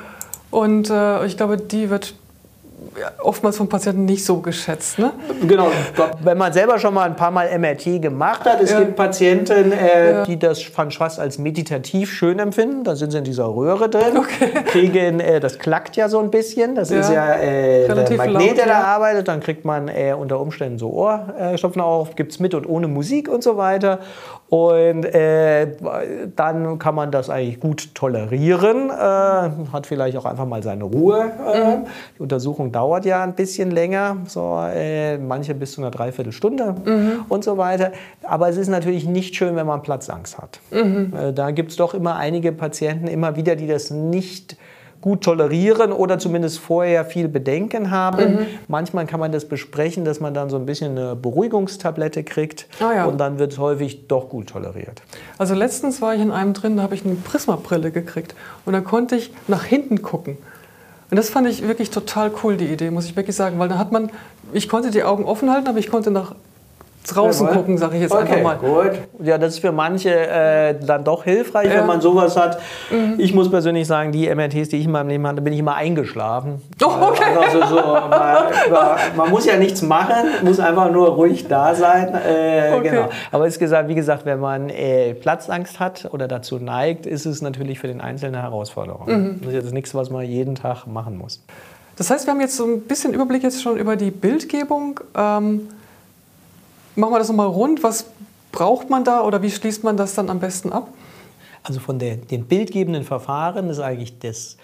Und 0.51 0.89
äh, 0.89 1.25
ich 1.25 1.37
glaube, 1.37 1.57
die 1.57 1.89
wird 1.89 2.15
oftmals 3.21 3.57
von 3.57 3.67
Patienten 3.67 4.05
nicht 4.05 4.25
so 4.25 4.37
geschätzt. 4.37 4.99
Ne? 4.99 5.11
Genau, 5.47 5.67
wenn 6.23 6.37
man 6.37 6.53
selber 6.53 6.79
schon 6.79 6.93
mal 6.93 7.03
ein 7.03 7.15
paar 7.15 7.31
Mal 7.31 7.57
MRT 7.57 8.01
gemacht 8.01 8.45
hat, 8.45 8.61
es 8.61 8.71
ja. 8.71 8.79
gibt 8.79 8.95
Patienten, 8.95 9.71
äh, 9.71 10.11
ja. 10.11 10.23
die 10.25 10.37
das 10.37 10.61
fast 10.61 11.19
als 11.19 11.37
meditativ 11.37 12.11
schön 12.11 12.39
empfinden. 12.39 12.83
Da 12.83 12.95
sind 12.95 13.11
sie 13.11 13.17
in 13.17 13.23
dieser 13.23 13.45
Röhre 13.45 13.89
drin, 13.89 14.17
okay. 14.17 14.63
kriegen, 14.65 15.19
äh, 15.19 15.39
das 15.39 15.59
klackt 15.59 15.95
ja 15.95 16.09
so 16.09 16.19
ein 16.19 16.31
bisschen, 16.31 16.75
das 16.75 16.89
ja. 16.89 16.99
ist 16.99 17.11
ja 17.11 17.35
äh, 17.35 17.87
der 17.87 18.17
Magnet, 18.17 18.57
der 18.57 18.67
da 18.67 18.83
arbeitet. 18.83 19.27
Dann 19.27 19.39
kriegt 19.39 19.65
man 19.65 19.87
äh, 19.87 20.13
unter 20.17 20.39
Umständen 20.39 20.79
so 20.79 20.91
Ohrstopfen 20.91 21.81
auf, 21.81 22.15
gibt 22.15 22.31
es 22.31 22.39
mit 22.39 22.53
und 22.53 22.67
ohne 22.67 22.87
Musik 22.87 23.29
und 23.29 23.43
so 23.43 23.57
weiter. 23.57 23.99
Und 24.47 25.05
äh, 25.05 25.67
dann 26.35 26.77
kann 26.77 26.93
man 26.93 27.11
das 27.11 27.31
eigentlich 27.31 27.59
gut 27.59 27.95
tolerieren, 27.95 28.89
äh, 28.91 28.93
hat 29.73 29.87
vielleicht 29.87 30.15
auch 30.17 30.25
einfach 30.25 30.45
mal 30.45 30.61
seine 30.61 30.83
Ruhe. 30.83 31.25
Mhm. 31.25 31.87
Die 32.17 32.21
Untersuchung 32.21 32.71
dauert 32.75 33.05
ja 33.05 33.23
ein 33.23 33.35
bisschen 33.35 33.71
länger, 33.71 34.17
so 34.27 34.59
äh, 34.61 35.17
manche 35.17 35.55
bis 35.55 35.71
zu 35.71 35.81
einer 35.81 35.91
Dreiviertelstunde 35.91 36.75
mhm. 36.83 37.11
und 37.29 37.45
so 37.45 37.57
weiter. 37.57 37.93
Aber 38.21 38.49
es 38.49 38.57
ist 38.57 38.67
natürlich 38.67 39.05
nicht 39.05 39.33
schön, 39.33 39.55
wenn 39.55 39.65
man 39.65 39.81
Platzangst 39.81 40.37
hat. 40.37 40.59
Mhm. 40.71 41.13
Äh, 41.17 41.31
da 41.31 41.51
gibt 41.51 41.71
es 41.71 41.77
doch 41.77 41.93
immer 41.93 42.17
einige 42.17 42.51
Patienten 42.51 43.07
immer 43.07 43.37
wieder, 43.37 43.55
die 43.55 43.67
das 43.67 43.91
nicht 43.91 44.57
gut 44.99 45.23
tolerieren 45.23 45.93
oder 45.93 46.19
zumindest 46.19 46.59
vorher 46.59 47.05
viel 47.05 47.29
Bedenken 47.29 47.91
haben. 47.91 48.33
Mhm. 48.33 48.45
Manchmal 48.67 49.05
kann 49.05 49.21
man 49.21 49.31
das 49.31 49.45
besprechen, 49.45 50.03
dass 50.03 50.19
man 50.19 50.33
dann 50.33 50.49
so 50.49 50.57
ein 50.57 50.65
bisschen 50.65 50.97
eine 50.97 51.15
Beruhigungstablette 51.15 52.23
kriegt 52.23 52.67
ah, 52.81 52.93
ja. 52.93 53.05
und 53.05 53.19
dann 53.19 53.39
wird 53.39 53.53
es 53.53 53.59
häufig 53.59 54.07
doch 54.07 54.27
gut 54.27 54.47
toleriert. 54.47 55.01
Also 55.37 55.53
letztens 55.53 56.01
war 56.01 56.15
ich 56.15 56.21
in 56.21 56.31
einem 56.31 56.53
drin, 56.53 56.75
da 56.75 56.83
habe 56.83 56.95
ich 56.95 57.05
eine 57.05 57.15
Prismabrille 57.15 57.91
gekriegt 57.91 58.35
und 58.65 58.73
da 58.73 58.81
konnte 58.81 59.15
ich 59.15 59.31
nach 59.47 59.63
hinten 59.63 60.01
gucken. 60.01 60.37
Und 61.09 61.17
das 61.17 61.29
fand 61.29 61.47
ich 61.47 61.67
wirklich 61.67 61.91
total 61.91 62.31
cool, 62.43 62.57
die 62.57 62.65
Idee, 62.65 62.89
muss 62.89 63.05
ich 63.05 63.15
wirklich 63.15 63.35
sagen, 63.35 63.59
weil 63.59 63.69
da 63.69 63.77
hat 63.77 63.91
man, 63.91 64.09
ich 64.53 64.67
konnte 64.69 64.91
die 64.91 65.03
Augen 65.03 65.25
offen 65.25 65.51
halten, 65.51 65.67
aber 65.67 65.77
ich 65.77 65.89
konnte 65.89 66.11
nach 66.11 66.35
draußen 67.05 67.45
Jawohl. 67.47 67.57
gucken, 67.57 67.77
sage 67.77 67.95
ich 67.95 68.01
jetzt 68.03 68.11
okay, 68.11 68.21
einfach 68.21 68.41
mal. 68.43 68.55
Gut. 68.57 68.91
Ja, 69.23 69.37
das 69.37 69.55
ist 69.55 69.59
für 69.59 69.71
manche 69.71 70.09
äh, 70.09 70.75
dann 70.79 71.03
doch 71.03 71.23
hilfreich, 71.23 71.69
ja. 71.69 71.79
wenn 71.79 71.85
man 71.85 72.01
sowas 72.01 72.37
hat. 72.37 72.59
Mhm. 72.91 73.15
Ich 73.17 73.33
muss 73.33 73.49
persönlich 73.49 73.87
sagen, 73.87 74.11
die 74.11 74.27
MRTs, 74.33 74.69
die 74.69 74.77
ich 74.77 74.85
in 74.85 74.91
meinem 74.91 75.09
Leben 75.09 75.27
hatte, 75.27 75.41
bin 75.41 75.53
ich 75.53 75.59
immer 75.59 75.75
eingeschlafen. 75.75 76.61
Oh, 76.83 76.87
okay. 77.09 77.23
Also 77.39 77.65
so, 77.65 77.75
man, 77.75 78.43
man, 79.15 79.29
muss 79.29 79.45
ja 79.45 79.57
nichts 79.57 79.81
machen, 79.81 80.27
muss 80.43 80.59
einfach 80.59 80.91
nur 80.91 81.09
ruhig 81.09 81.47
da 81.47 81.75
sein. 81.75 82.13
Äh, 82.13 82.73
okay. 82.75 82.89
genau. 82.89 83.09
Aber 83.31 83.47
ist 83.47 83.59
gesagt, 83.59 83.89
wie 83.89 83.95
gesagt, 83.95 84.25
wenn 84.25 84.39
man 84.39 84.69
äh, 84.69 85.13
Platzangst 85.13 85.79
hat 85.79 86.09
oder 86.11 86.27
dazu 86.27 86.59
neigt, 86.59 87.05
ist 87.05 87.25
es 87.25 87.41
natürlich 87.41 87.79
für 87.79 87.87
den 87.87 88.01
Einzelnen 88.01 88.35
eine 88.35 88.43
Herausforderung. 88.43 89.07
Mhm. 89.07 89.39
Das 89.41 89.49
ist 89.49 89.63
jetzt 89.63 89.73
nichts, 89.73 89.95
was 89.95 90.09
man 90.09 90.25
jeden 90.25 90.55
Tag 90.55 90.87
machen 90.87 91.17
muss. 91.17 91.43
Das 91.97 92.09
heißt, 92.09 92.27
wir 92.27 92.33
haben 92.33 92.41
jetzt 92.41 92.57
so 92.57 92.65
ein 92.65 92.81
bisschen 92.81 93.13
Überblick 93.13 93.43
jetzt 93.43 93.61
schon 93.61 93.77
über 93.77 93.95
die 93.95 94.11
Bildgebung. 94.11 94.99
Ähm, 95.15 95.69
Machen 96.95 97.13
wir 97.13 97.19
das 97.19 97.27
nochmal 97.27 97.47
rund. 97.47 97.83
Was 97.83 98.05
braucht 98.51 98.89
man 98.89 99.03
da 99.03 99.21
oder 99.21 99.41
wie 99.41 99.51
schließt 99.51 99.83
man 99.83 99.97
das 99.97 100.15
dann 100.15 100.29
am 100.29 100.39
besten 100.39 100.71
ab? 100.71 100.87
Also 101.63 101.79
von 101.79 101.99
der, 101.99 102.17
den 102.17 102.45
bildgebenden 102.45 103.03
Verfahren 103.03 103.69
ist 103.69 103.79
eigentlich 103.79 104.19
das 104.19 104.57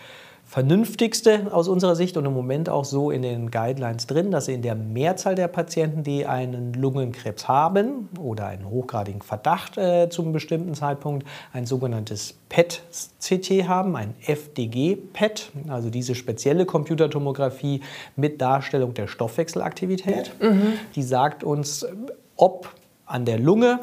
vernünftigste 0.51 1.47
aus 1.53 1.69
unserer 1.69 1.95
Sicht 1.95 2.17
und 2.17 2.25
im 2.25 2.33
Moment 2.33 2.67
auch 2.67 2.83
so 2.83 3.09
in 3.09 3.21
den 3.21 3.51
Guidelines 3.51 4.05
drin, 4.05 4.31
dass 4.31 4.49
in 4.49 4.61
der 4.61 4.75
Mehrzahl 4.75 5.33
der 5.33 5.47
Patienten, 5.47 6.03
die 6.03 6.25
einen 6.25 6.73
Lungenkrebs 6.73 7.47
haben 7.47 8.09
oder 8.19 8.47
einen 8.47 8.69
hochgradigen 8.69 9.21
Verdacht 9.21 9.77
äh, 9.77 10.09
zum 10.09 10.33
bestimmten 10.33 10.73
Zeitpunkt, 10.73 11.25
ein 11.53 11.65
sogenanntes 11.65 12.35
PET-CT 12.49 13.65
haben, 13.69 13.95
ein 13.95 14.13
FDG-PET, 14.25 15.53
also 15.69 15.89
diese 15.89 16.15
spezielle 16.15 16.65
Computertomographie 16.65 17.79
mit 18.17 18.41
Darstellung 18.41 18.93
der 18.93 19.07
Stoffwechselaktivität. 19.07 20.33
Mhm. 20.41 20.73
Die 20.95 21.03
sagt 21.03 21.45
uns, 21.45 21.85
ob 22.35 22.75
an 23.05 23.23
der 23.23 23.39
Lunge 23.39 23.79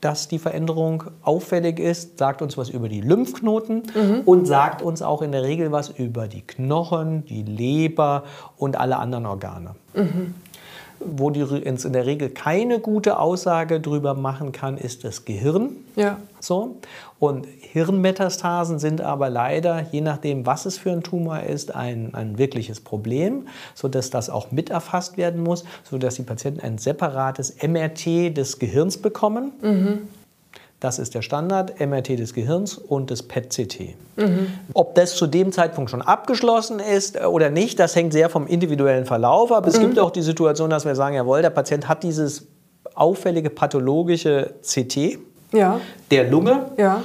dass 0.00 0.28
die 0.28 0.38
Veränderung 0.38 1.04
auffällig 1.22 1.78
ist, 1.78 2.18
sagt 2.18 2.42
uns 2.42 2.58
was 2.58 2.68
über 2.68 2.88
die 2.88 3.00
Lymphknoten 3.00 3.82
mhm. 3.94 4.20
und 4.24 4.46
sagt 4.46 4.82
uns 4.82 5.02
auch 5.02 5.22
in 5.22 5.32
der 5.32 5.42
Regel 5.42 5.72
was 5.72 5.88
über 5.88 6.28
die 6.28 6.42
Knochen, 6.42 7.24
die 7.24 7.42
Leber 7.42 8.24
und 8.56 8.76
alle 8.76 8.98
anderen 8.98 9.26
Organe. 9.26 9.74
Mhm. 9.94 10.34
Wo 10.98 11.30
die 11.30 11.40
in 11.40 11.92
der 11.92 12.06
Regel 12.06 12.30
keine 12.30 12.80
gute 12.80 13.18
Aussage 13.18 13.80
darüber 13.80 14.14
machen 14.14 14.52
kann, 14.52 14.78
ist 14.78 15.04
das 15.04 15.24
Gehirn. 15.24 15.70
Ja. 15.94 16.18
So. 16.40 16.76
Und 17.18 17.46
Hirnmetastasen 17.60 18.78
sind 18.78 19.00
aber 19.00 19.30
leider, 19.30 19.86
je 19.90 20.00
nachdem, 20.00 20.46
was 20.46 20.66
es 20.66 20.78
für 20.78 20.92
ein 20.92 21.02
Tumor 21.02 21.40
ist, 21.40 21.74
ein, 21.74 22.14
ein 22.14 22.38
wirkliches 22.38 22.80
Problem, 22.80 23.48
sodass 23.74 24.10
das 24.10 24.30
auch 24.30 24.50
mit 24.50 24.70
erfasst 24.70 25.16
werden 25.16 25.42
muss, 25.42 25.64
sodass 25.84 26.16
die 26.16 26.22
Patienten 26.22 26.60
ein 26.60 26.78
separates 26.78 27.56
MRT 27.62 28.36
des 28.36 28.58
Gehirns 28.58 28.98
bekommen. 28.98 29.52
Mhm. 29.62 30.08
Das 30.80 30.98
ist 30.98 31.14
der 31.14 31.22
Standard, 31.22 31.80
MRT 31.80 32.18
des 32.18 32.34
Gehirns 32.34 32.76
und 32.76 33.10
das 33.10 33.22
PET-CT. 33.22 33.94
Mhm. 34.16 34.48
Ob 34.74 34.94
das 34.94 35.14
zu 35.14 35.26
dem 35.26 35.50
Zeitpunkt 35.50 35.90
schon 35.90 36.02
abgeschlossen 36.02 36.80
ist 36.80 37.18
oder 37.24 37.48
nicht, 37.48 37.78
das 37.78 37.96
hängt 37.96 38.12
sehr 38.12 38.28
vom 38.28 38.46
individuellen 38.46 39.06
Verlauf 39.06 39.52
ab. 39.52 39.66
Es 39.66 39.78
mhm. 39.78 39.82
gibt 39.82 39.98
auch 39.98 40.10
die 40.10 40.22
Situation, 40.22 40.68
dass 40.68 40.84
wir 40.84 40.94
sagen, 40.94 41.16
jawohl, 41.16 41.40
der 41.40 41.50
Patient 41.50 41.88
hat 41.88 42.02
dieses 42.02 42.46
auffällige 42.94 43.48
pathologische 43.48 44.54
CT 44.62 45.18
ja. 45.52 45.80
der 46.10 46.28
Lunge. 46.28 46.66
Ja. 46.76 47.02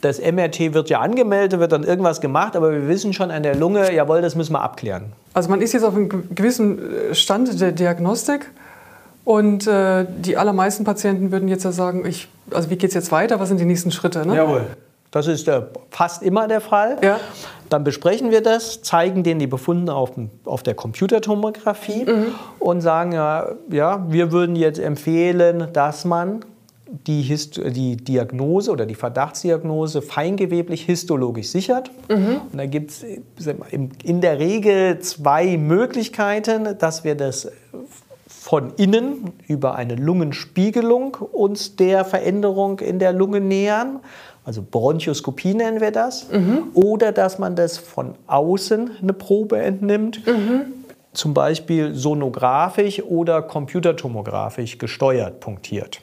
Das 0.00 0.20
MRT 0.20 0.74
wird 0.74 0.90
ja 0.90 1.00
angemeldet, 1.00 1.60
wird 1.60 1.70
dann 1.70 1.84
irgendwas 1.84 2.20
gemacht, 2.20 2.56
aber 2.56 2.72
wir 2.72 2.88
wissen 2.88 3.12
schon 3.12 3.30
an 3.30 3.44
der 3.44 3.54
Lunge, 3.54 3.92
jawohl, 3.94 4.20
das 4.20 4.34
müssen 4.34 4.52
wir 4.52 4.62
abklären. 4.62 5.12
Also 5.32 5.48
man 5.48 5.60
ist 5.60 5.74
jetzt 5.74 5.84
auf 5.84 5.94
einem 5.94 6.34
gewissen 6.34 7.10
äh, 7.10 7.14
Stand 7.14 7.60
der 7.60 7.70
Diagnostik 7.70 8.50
und 9.24 9.66
äh, 9.66 10.06
die 10.08 10.36
allermeisten 10.36 10.84
Patienten 10.84 11.30
würden 11.30 11.48
jetzt 11.48 11.64
ja 11.64 11.72
sagen, 11.72 12.04
ich, 12.06 12.28
also 12.50 12.70
wie 12.70 12.76
geht 12.76 12.88
es 12.88 12.94
jetzt 12.94 13.12
weiter, 13.12 13.38
was 13.38 13.48
sind 13.48 13.60
die 13.60 13.64
nächsten 13.64 13.92
Schritte? 13.92 14.26
Ne? 14.26 14.36
Jawohl. 14.36 14.66
Das 15.12 15.26
ist 15.26 15.46
äh, 15.46 15.62
fast 15.90 16.22
immer 16.22 16.48
der 16.48 16.62
Fall. 16.62 16.96
Ja. 17.02 17.20
Dann 17.68 17.84
besprechen 17.84 18.30
wir 18.30 18.42
das, 18.42 18.82
zeigen 18.82 19.22
denen 19.22 19.40
die 19.40 19.46
Befunde 19.46 19.94
auf, 19.94 20.12
auf 20.44 20.62
der 20.62 20.74
Computertomographie 20.74 22.04
mhm. 22.04 22.26
und 22.58 22.80
sagen, 22.80 23.12
ja, 23.12 23.52
ja, 23.70 24.04
wir 24.08 24.32
würden 24.32 24.56
jetzt 24.56 24.78
empfehlen, 24.78 25.68
dass 25.72 26.04
man 26.04 26.44
die, 27.06 27.22
Hist 27.22 27.58
die 27.58 27.96
Diagnose 27.96 28.70
oder 28.70 28.86
die 28.86 28.94
Verdachtsdiagnose 28.94 30.02
feingeweblich 30.02 30.82
histologisch 30.82 31.48
sichert. 31.48 31.90
Mhm. 32.08 32.40
Und 32.50 32.58
da 32.58 32.66
gibt 32.66 32.90
es 32.90 33.04
in 34.02 34.20
der 34.20 34.38
Regel 34.38 34.98
zwei 35.00 35.56
Möglichkeiten, 35.56 36.76
dass 36.78 37.04
wir 37.04 37.14
das 37.14 37.50
von 38.42 38.72
innen 38.76 39.30
über 39.46 39.76
eine 39.76 39.94
Lungenspiegelung 39.94 41.14
uns 41.14 41.76
der 41.76 42.04
Veränderung 42.04 42.80
in 42.80 42.98
der 42.98 43.12
Lunge 43.12 43.40
nähern. 43.40 44.00
Also 44.44 44.64
Bronchoskopie 44.68 45.54
nennen 45.54 45.80
wir 45.80 45.92
das. 45.92 46.28
Mhm. 46.28 46.64
Oder 46.74 47.12
dass 47.12 47.38
man 47.38 47.54
das 47.54 47.78
von 47.78 48.16
außen 48.26 48.90
eine 49.00 49.12
Probe 49.12 49.58
entnimmt. 49.58 50.26
Mhm. 50.26 50.72
Zum 51.12 51.34
Beispiel 51.34 51.94
sonografisch 51.94 53.00
oder 53.04 53.42
computertomografisch 53.42 54.76
gesteuert 54.78 55.38
punktiert. 55.38 56.00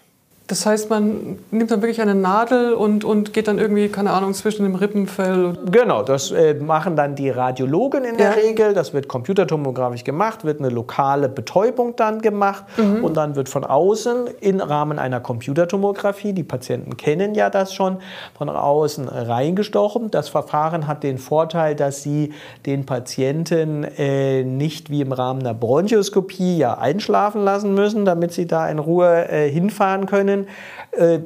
Das 0.50 0.66
heißt, 0.66 0.90
man 0.90 1.38
nimmt 1.52 1.70
dann 1.70 1.84
wirklich 1.84 2.02
eine 2.02 2.16
Nadel 2.16 2.74
und, 2.74 3.04
und 3.04 3.34
geht 3.34 3.48
dann 3.48 3.60
irgendwie, 3.60 3.88
keine 3.88 4.10
Ahnung, 4.10 4.34
zwischen 4.34 4.64
dem 4.64 4.74
Rippenfell. 4.74 5.54
Genau, 5.70 6.02
das 6.02 6.32
äh, 6.32 6.56
machen 6.56 6.96
dann 6.96 7.14
die 7.14 7.30
Radiologen 7.30 8.04
in 8.04 8.18
der 8.18 8.32
ja. 8.32 8.36
Regel. 8.36 8.74
Das 8.74 8.92
wird 8.92 9.08
computertomografisch 9.08 10.04
gemacht, 10.04 10.44
wird 10.46 10.60
eine 10.60 10.70
lokale 10.70 11.30
Betäubung 11.30 11.96
dann 11.98 12.24
gemacht 12.24 12.64
mhm. 12.78 13.04
und 13.04 13.16
dann 13.16 13.36
wird 13.36 13.48
von 13.48 13.64
außen 13.64 14.26
im 14.42 14.60
Rahmen 14.60 14.98
einer 14.98 15.20
Computertomographie, 15.20 16.34
die 16.34 16.44
Patienten 16.44 16.98
kennen 16.98 17.36
ja 17.36 17.52
das 17.52 17.72
schon, 17.72 18.00
von 18.36 18.50
außen 18.50 19.08
reingestochen. 19.08 20.10
Das 20.10 20.30
Verfahren 20.30 20.88
hat 20.88 21.04
den 21.04 21.20
Vorteil, 21.20 21.76
dass 21.76 22.02
sie 22.02 22.34
den 22.66 22.88
Patienten 22.88 23.84
äh, 23.84 24.44
nicht 24.44 24.90
wie 24.90 25.02
im 25.02 25.12
Rahmen 25.12 25.42
einer 25.42 25.54
Bronchoskopie 25.54 26.58
ja 26.58 26.76
einschlafen 26.80 27.44
lassen 27.44 27.76
müssen, 27.76 28.04
damit 28.04 28.34
sie 28.34 28.48
da 28.48 28.68
in 28.68 28.80
Ruhe 28.80 29.30
äh, 29.30 29.48
hinfahren 29.48 30.08
können 30.08 30.39
können 30.40 30.48
äh, 30.92 31.20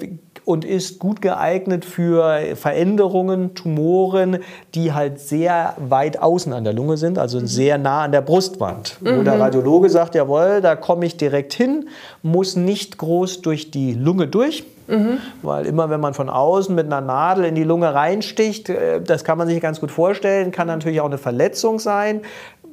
und 0.45 0.65
ist 0.65 0.99
gut 0.99 1.21
geeignet 1.21 1.85
für 1.85 2.55
Veränderungen, 2.55 3.55
Tumoren, 3.55 4.39
die 4.75 4.91
halt 4.91 5.19
sehr 5.19 5.75
weit 5.77 6.21
außen 6.21 6.51
an 6.51 6.65
der 6.65 6.73
Lunge 6.73 6.97
sind, 6.97 7.17
also 7.17 7.39
mhm. 7.39 7.47
sehr 7.47 7.77
nah 7.77 8.03
an 8.03 8.11
der 8.11 8.21
Brustwand. 8.21 8.97
Mhm. 8.99 9.19
Wo 9.19 9.23
der 9.23 9.39
Radiologe 9.39 9.89
sagt, 9.89 10.15
jawohl, 10.15 10.59
da 10.61 10.75
komme 10.75 11.05
ich 11.05 11.15
direkt 11.15 11.53
hin, 11.53 11.87
muss 12.23 12.57
nicht 12.57 12.97
groß 12.97 13.41
durch 13.41 13.71
die 13.71 13.93
Lunge 13.93 14.27
durch. 14.27 14.65
Mhm. 14.87 15.19
Weil 15.41 15.65
immer, 15.65 15.89
wenn 15.89 16.01
man 16.01 16.13
von 16.13 16.29
außen 16.29 16.75
mit 16.75 16.87
einer 16.87 16.99
Nadel 16.99 17.45
in 17.45 17.55
die 17.55 17.63
Lunge 17.63 17.93
reinsticht, 17.93 18.67
äh, 18.67 19.01
das 19.01 19.23
kann 19.23 19.37
man 19.37 19.47
sich 19.47 19.61
ganz 19.61 19.79
gut 19.79 19.91
vorstellen, 19.91 20.51
kann 20.51 20.67
natürlich 20.67 20.99
auch 20.99 21.05
eine 21.05 21.17
Verletzung 21.17 21.79
sein. 21.79 22.21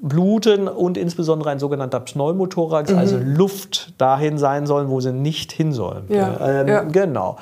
Bluten 0.03 0.67
und 0.67 0.97
insbesondere 0.97 1.51
ein 1.51 1.59
sogenannter 1.59 2.01
Pneumothorax, 2.01 2.93
mhm. 2.93 2.99
also 2.99 3.19
Luft 3.19 3.93
dahin 3.99 4.39
sein 4.39 4.67
sollen, 4.67 4.89
wo 4.89 5.01
sie 5.01 5.13
nicht 5.13 5.53
hin 5.53 5.73
sollen. 5.73 6.05
Ja. 6.09 6.61
Ähm, 6.63 6.69
ja. 6.69 6.83
Genau. 6.83 7.37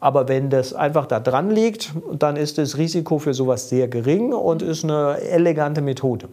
Aber 0.00 0.28
wenn 0.28 0.50
das 0.50 0.72
einfach 0.72 1.06
da 1.06 1.20
dran 1.20 1.50
liegt, 1.50 1.92
dann 2.18 2.36
ist 2.36 2.58
das 2.58 2.78
Risiko 2.78 3.18
für 3.18 3.34
sowas 3.34 3.68
sehr 3.68 3.88
gering 3.88 4.32
und 4.32 4.62
ist 4.62 4.84
eine 4.84 5.20
elegante 5.20 5.80
Methode. 5.80 6.28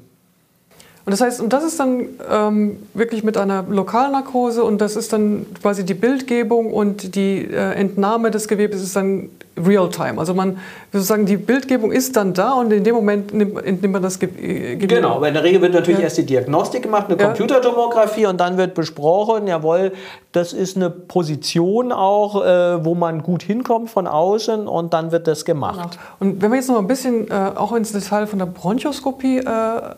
Und 1.04 1.12
das 1.12 1.22
heißt, 1.22 1.42
und 1.42 1.52
das 1.52 1.64
ist 1.64 1.80
dann 1.80 2.06
ähm, 2.30 2.78
wirklich 2.94 3.24
mit 3.24 3.36
einer 3.36 3.64
Lokalnarkose 3.68 4.64
und 4.64 4.82
das 4.82 4.96
ist 4.96 5.12
dann 5.12 5.48
quasi 5.62 5.84
die 5.84 5.96
Bildgebung 5.96 6.72
und 6.72 7.16
die 7.16 7.46
äh, 7.46 7.74
Entnahme 7.74 8.30
des 8.30 8.48
Gewebes 8.48 8.84
ist 8.84 8.96
dann 8.96 9.30
real-time. 9.58 10.18
Also 10.18 10.34
man 10.34 10.60
sozusagen 10.92 11.26
die 11.26 11.38
Bildgebung 11.38 11.92
ist 11.92 12.16
dann 12.16 12.34
da 12.34 12.54
und 12.54 12.72
in 12.72 12.84
dem 12.84 12.96
Moment 12.96 13.34
nimmt, 13.34 13.64
entnimmt 13.64 13.94
man 13.94 14.02
das 14.02 14.20
Gewebe. 14.20 14.88
Genau, 14.88 15.16
aber 15.16 15.28
in 15.28 15.34
der 15.34 15.44
Regel 15.44 15.62
wird 15.62 15.74
natürlich 15.74 16.00
ja. 16.00 16.06
erst 16.06 16.18
die 16.18 16.26
Diagnostik 16.26 16.84
gemacht, 16.84 17.08
eine 17.10 17.20
ja. 17.20 17.28
Computertomographie 17.28 18.26
und 18.26 18.40
dann 18.40 18.58
wird 18.58 18.74
besprochen, 18.74 19.48
jawohl, 19.48 19.92
das 20.32 20.54
ist 20.54 20.78
eine 20.78 20.90
Position 20.90 21.92
auch, 21.92 22.44
äh, 22.46 22.86
wo 22.86 22.96
man 22.96 23.22
gut 23.22 23.44
hinkommt 23.44 23.90
von 23.90 24.08
außen 24.08 24.68
und 24.68 24.94
dann 24.94 25.12
wird 25.12 25.28
das 25.28 25.44
gemacht. 25.44 25.92
Genau. 25.92 26.04
Und 26.20 26.42
wenn 26.42 26.52
wir 26.52 26.58
jetzt 26.58 26.70
noch 26.70 26.80
ein 26.80 26.88
bisschen 26.88 27.30
äh, 27.30 27.52
auch 27.56 27.74
ins 27.74 27.92
Detail 27.92 28.28
von 28.28 28.40
der 28.40 28.46
Bronchoskopie 28.46 29.40
äh, 29.40 29.46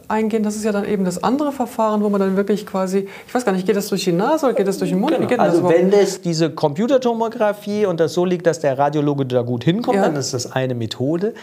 eingehen, 0.08 0.42
das 0.42 0.56
ist 0.56 0.66
ja 0.66 0.72
dann 0.72 0.86
eben 0.86 1.06
das 1.06 1.24
andere 1.24 1.52
Verfahren, 1.52 2.04
wo 2.04 2.10
man 2.10 2.20
dann 2.20 2.36
wirklich 2.36 2.66
quasi, 2.66 3.08
ich 3.28 3.34
weiß 3.34 3.46
gar 3.46 3.52
nicht, 3.52 3.68
geht 3.68 3.76
das 3.76 3.88
durch 3.88 4.04
die 4.04 4.12
Nase 4.12 4.48
oder 4.48 4.56
geht 4.56 4.68
das 4.68 4.80
durch 4.80 4.90
den 4.90 5.00
Mund? 5.00 5.14
Genau. 5.14 5.44
also 5.44 5.70
wenn 5.70 5.92
das 5.92 6.22
diese 6.22 6.50
Computertomographie 6.50 7.86
und 7.86 8.00
das 8.00 8.14
so 8.14 8.26
liegt, 8.26 8.48
dass 8.48 8.60
der 8.60 8.78
Radiologe 8.78 9.26
da 9.26 9.44
gut 9.54 9.64
hinkommt, 9.64 9.98
ja. 9.98 10.04
dann 10.04 10.16
ist 10.16 10.34
das 10.34 10.52
eine 10.52 10.74
Methode. 10.74 11.36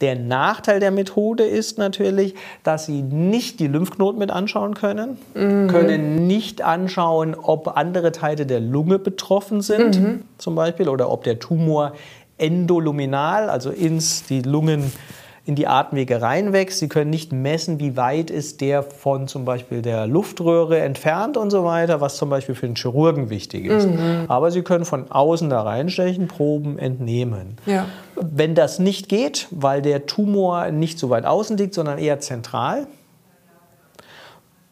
Der 0.00 0.14
Nachteil 0.14 0.78
der 0.78 0.92
Methode 0.92 1.42
ist 1.42 1.78
natürlich, 1.78 2.34
dass 2.62 2.86
Sie 2.86 3.02
nicht 3.02 3.58
die 3.58 3.66
Lymphknoten 3.66 4.18
mit 4.18 4.30
anschauen 4.30 4.74
können, 4.74 5.18
mhm. 5.34 5.66
können 5.66 6.26
nicht 6.28 6.62
anschauen, 6.62 7.34
ob 7.34 7.76
andere 7.76 8.12
Teile 8.12 8.46
der 8.46 8.60
Lunge 8.60 9.00
betroffen 9.00 9.62
sind, 9.62 10.00
mhm. 10.00 10.22
zum 10.38 10.54
Beispiel, 10.54 10.88
oder 10.88 11.10
ob 11.10 11.24
der 11.24 11.40
Tumor 11.40 11.92
endoluminal, 12.38 13.48
also 13.48 13.70
ins 13.70 14.24
die 14.24 14.42
Lungen 14.42 14.92
in 15.46 15.54
die 15.54 15.68
Atemwege 15.68 16.20
reinwächst. 16.20 16.80
Sie 16.80 16.88
können 16.88 17.08
nicht 17.08 17.32
messen, 17.32 17.78
wie 17.78 17.96
weit 17.96 18.30
ist 18.30 18.60
der 18.60 18.82
von 18.82 19.28
zum 19.28 19.44
Beispiel 19.44 19.80
der 19.80 20.08
Luftröhre 20.08 20.80
entfernt 20.80 21.36
und 21.36 21.50
so 21.50 21.64
weiter, 21.64 22.00
was 22.00 22.16
zum 22.16 22.28
Beispiel 22.28 22.56
für 22.56 22.66
den 22.66 22.74
Chirurgen 22.74 23.30
wichtig 23.30 23.66
ist. 23.66 23.86
Mhm. 23.86 24.24
Aber 24.26 24.50
Sie 24.50 24.62
können 24.62 24.84
von 24.84 25.10
außen 25.10 25.48
da 25.48 25.62
reinstechen, 25.62 26.26
Proben 26.26 26.80
entnehmen. 26.80 27.56
Ja. 27.64 27.86
Wenn 28.16 28.56
das 28.56 28.80
nicht 28.80 29.08
geht, 29.08 29.46
weil 29.52 29.82
der 29.82 30.06
Tumor 30.06 30.72
nicht 30.72 30.98
so 30.98 31.10
weit 31.10 31.24
außen 31.24 31.56
liegt, 31.56 31.74
sondern 31.74 31.98
eher 31.98 32.18
zentral, 32.18 32.88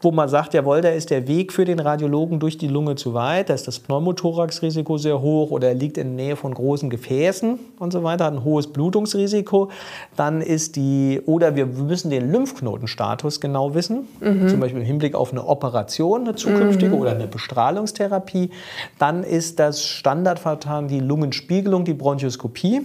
wo 0.04 0.12
man 0.12 0.28
sagt, 0.28 0.54
jawohl, 0.54 0.82
da 0.82 0.90
ist 0.90 1.11
der 1.11 1.26
Weg 1.26 1.52
für 1.52 1.64
den 1.64 1.80
Radiologen 1.80 2.38
durch 2.38 2.58
die 2.58 2.68
Lunge 2.68 2.94
zu 2.94 3.14
weit, 3.14 3.49
da 3.49 3.54
ist 3.54 3.66
das 3.66 3.80
Pneumothorax-Risiko 3.80 4.99
sehr 4.99 5.20
hoch 5.20 5.50
oder 5.50 5.68
er 5.68 5.75
liegt 5.75 5.96
in 5.96 6.16
der 6.16 6.26
Nähe 6.26 6.37
von 6.37 6.52
großen 6.52 6.90
Gefäßen 6.90 7.58
und 7.78 7.92
so 7.92 8.04
weiter, 8.04 8.26
hat 8.26 8.34
ein 8.34 8.44
hohes 8.44 8.66
Blutungsrisiko, 8.66 9.70
dann 10.16 10.42
ist 10.42 10.76
die, 10.76 11.23
oder 11.25 11.56
wir 11.56 11.66
müssen 11.66 12.11
den 12.11 12.30
Lymphknotenstatus 12.30 13.40
genau 13.40 13.75
wissen, 13.75 14.06
mhm. 14.20 14.49
zum 14.49 14.61
Beispiel 14.61 14.80
im 14.80 14.87
Hinblick 14.87 15.14
auf 15.14 15.32
eine 15.32 15.46
Operation, 15.46 16.23
eine 16.23 16.34
zukünftige 16.34 16.94
mhm. 16.94 17.00
oder 17.00 17.12
eine 17.12 17.26
Bestrahlungstherapie, 17.26 18.50
dann 18.99 19.25
ist 19.25 19.58
das 19.58 19.84
Standardverfahren 19.84 20.88
die 20.88 21.00
Lungenspiegelung, 21.00 21.84
die 21.84 21.94
Bronchoskopie. 21.94 22.82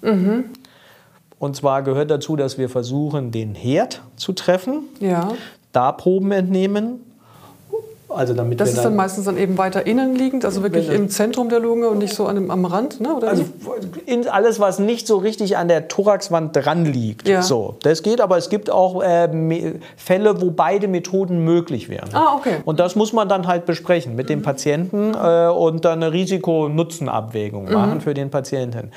Mhm. 0.00 0.44
Und 1.38 1.56
zwar 1.56 1.82
gehört 1.82 2.10
dazu, 2.10 2.36
dass 2.36 2.56
wir 2.56 2.68
versuchen, 2.68 3.32
den 3.32 3.54
Herd 3.54 4.00
zu 4.16 4.32
treffen. 4.32 4.84
Ja 5.00 5.32
da 5.72 5.92
Proben 5.92 6.32
entnehmen. 6.32 7.00
Also 8.14 8.34
damit 8.34 8.60
das 8.60 8.70
ist 8.70 8.76
dann, 8.78 8.84
dann, 8.84 8.96
meistens 8.96 9.24
dann 9.24 9.36
eben 9.36 9.58
weiter 9.58 9.86
innen 9.86 10.14
liegend, 10.14 10.44
also 10.44 10.62
wirklich 10.62 10.88
im 10.90 11.08
Zentrum 11.08 11.48
der 11.48 11.60
Lunge 11.60 11.88
und 11.88 11.98
nicht 11.98 12.14
so 12.14 12.26
an 12.26 12.36
dem, 12.36 12.50
am 12.50 12.64
Rand, 12.64 13.00
ne? 13.00 13.14
Oder 13.14 13.28
also 13.28 13.44
in 14.06 14.28
alles, 14.28 14.60
was 14.60 14.78
nicht 14.78 15.06
so 15.06 15.18
richtig 15.18 15.56
an 15.56 15.68
der 15.68 15.88
Thoraxwand 15.88 16.54
dran 16.54 16.84
liegt. 16.84 17.28
Ja. 17.28 17.42
So, 17.42 17.76
das 17.82 18.02
geht, 18.02 18.20
aber 18.20 18.36
es 18.36 18.50
gibt 18.50 18.70
auch 18.70 19.02
äh, 19.02 19.28
Fälle, 19.96 20.40
wo 20.40 20.50
beide 20.50 20.88
Methoden 20.88 21.44
möglich 21.44 21.88
wären. 21.88 22.08
Ah, 22.12 22.34
okay. 22.36 22.56
Und 22.64 22.80
das 22.80 22.96
muss 22.96 23.12
man 23.12 23.28
dann 23.28 23.46
halt 23.46 23.66
besprechen 23.66 24.14
mit 24.14 24.28
dem 24.28 24.40
mhm. 24.40 24.44
Patienten 24.44 25.14
äh, 25.14 25.48
und 25.48 25.84
dann 25.84 26.02
eine 26.02 26.12
Risiko-Nutzen-Abwägung 26.12 27.66
mhm. 27.66 27.72
machen 27.72 28.00
für 28.00 28.14
den 28.14 28.30
Patienten. 28.30 28.90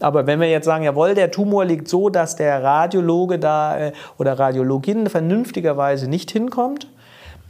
Aber 0.00 0.26
wenn 0.26 0.40
wir 0.40 0.48
jetzt 0.48 0.64
sagen, 0.64 0.84
jawohl, 0.84 1.14
der 1.14 1.30
Tumor 1.30 1.64
liegt 1.64 1.88
so, 1.88 2.08
dass 2.08 2.36
der 2.36 2.62
Radiologe 2.62 3.38
da 3.38 3.78
äh, 3.78 3.92
oder 4.18 4.38
Radiologin 4.38 5.08
vernünftigerweise 5.08 6.08
nicht 6.08 6.30
hinkommt, 6.30 6.88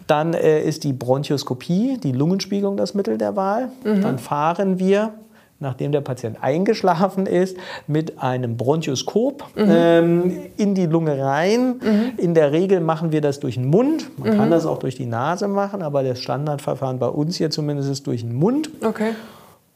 dann 0.07 0.35
äh, 0.35 0.63
ist 0.63 0.85
die 0.85 0.93
Bronchoskopie, 0.93 1.99
die 2.03 2.13
Lungenspiegelung, 2.13 2.77
das 2.77 2.95
Mittel 2.95 3.19
der 3.19 3.37
Wahl. 3.37 3.71
Mhm. 3.85 4.03
Dann 4.03 4.19
fahren 4.19 4.79
wir 4.79 5.13
nachdem 5.59 5.93
der 5.93 6.01
Patient 6.03 6.39
eingeschlafen 6.43 7.27
ist, 7.27 7.57
mit 7.87 8.23
einem 8.23 8.57
Bronchoskop 8.57 9.45
mhm. 9.55 9.65
ähm, 9.69 10.39
in 10.57 10.75
die 10.75 10.87
Lunge 10.87 11.23
rein. 11.23 11.77
Mhm. 11.83 12.13
In 12.19 12.35
der 12.35 12.53
Regel 12.53 12.81
machen 12.81 13.13
wir 13.13 13.21
das 13.21 13.41
durch 13.41 13.55
den 13.55 13.67
Mund. 13.67 14.19
Man 14.19 14.35
mhm. 14.35 14.37
kann 14.37 14.51
das 14.51 14.67
auch 14.67 14.79
durch 14.79 14.97
die 14.97 15.07
Nase 15.07 15.49
machen, 15.49 15.83
aber 15.83 16.03
das 16.03 16.21
Standardverfahren 16.21 16.99
bei 16.99 17.09
uns 17.09 17.37
hier 17.37 17.51
zumindest 17.51 17.91
ist 17.91 18.07
durch 18.07 18.21
den 18.23 18.35
Mund. 18.35 18.71
Okay. 18.85 19.13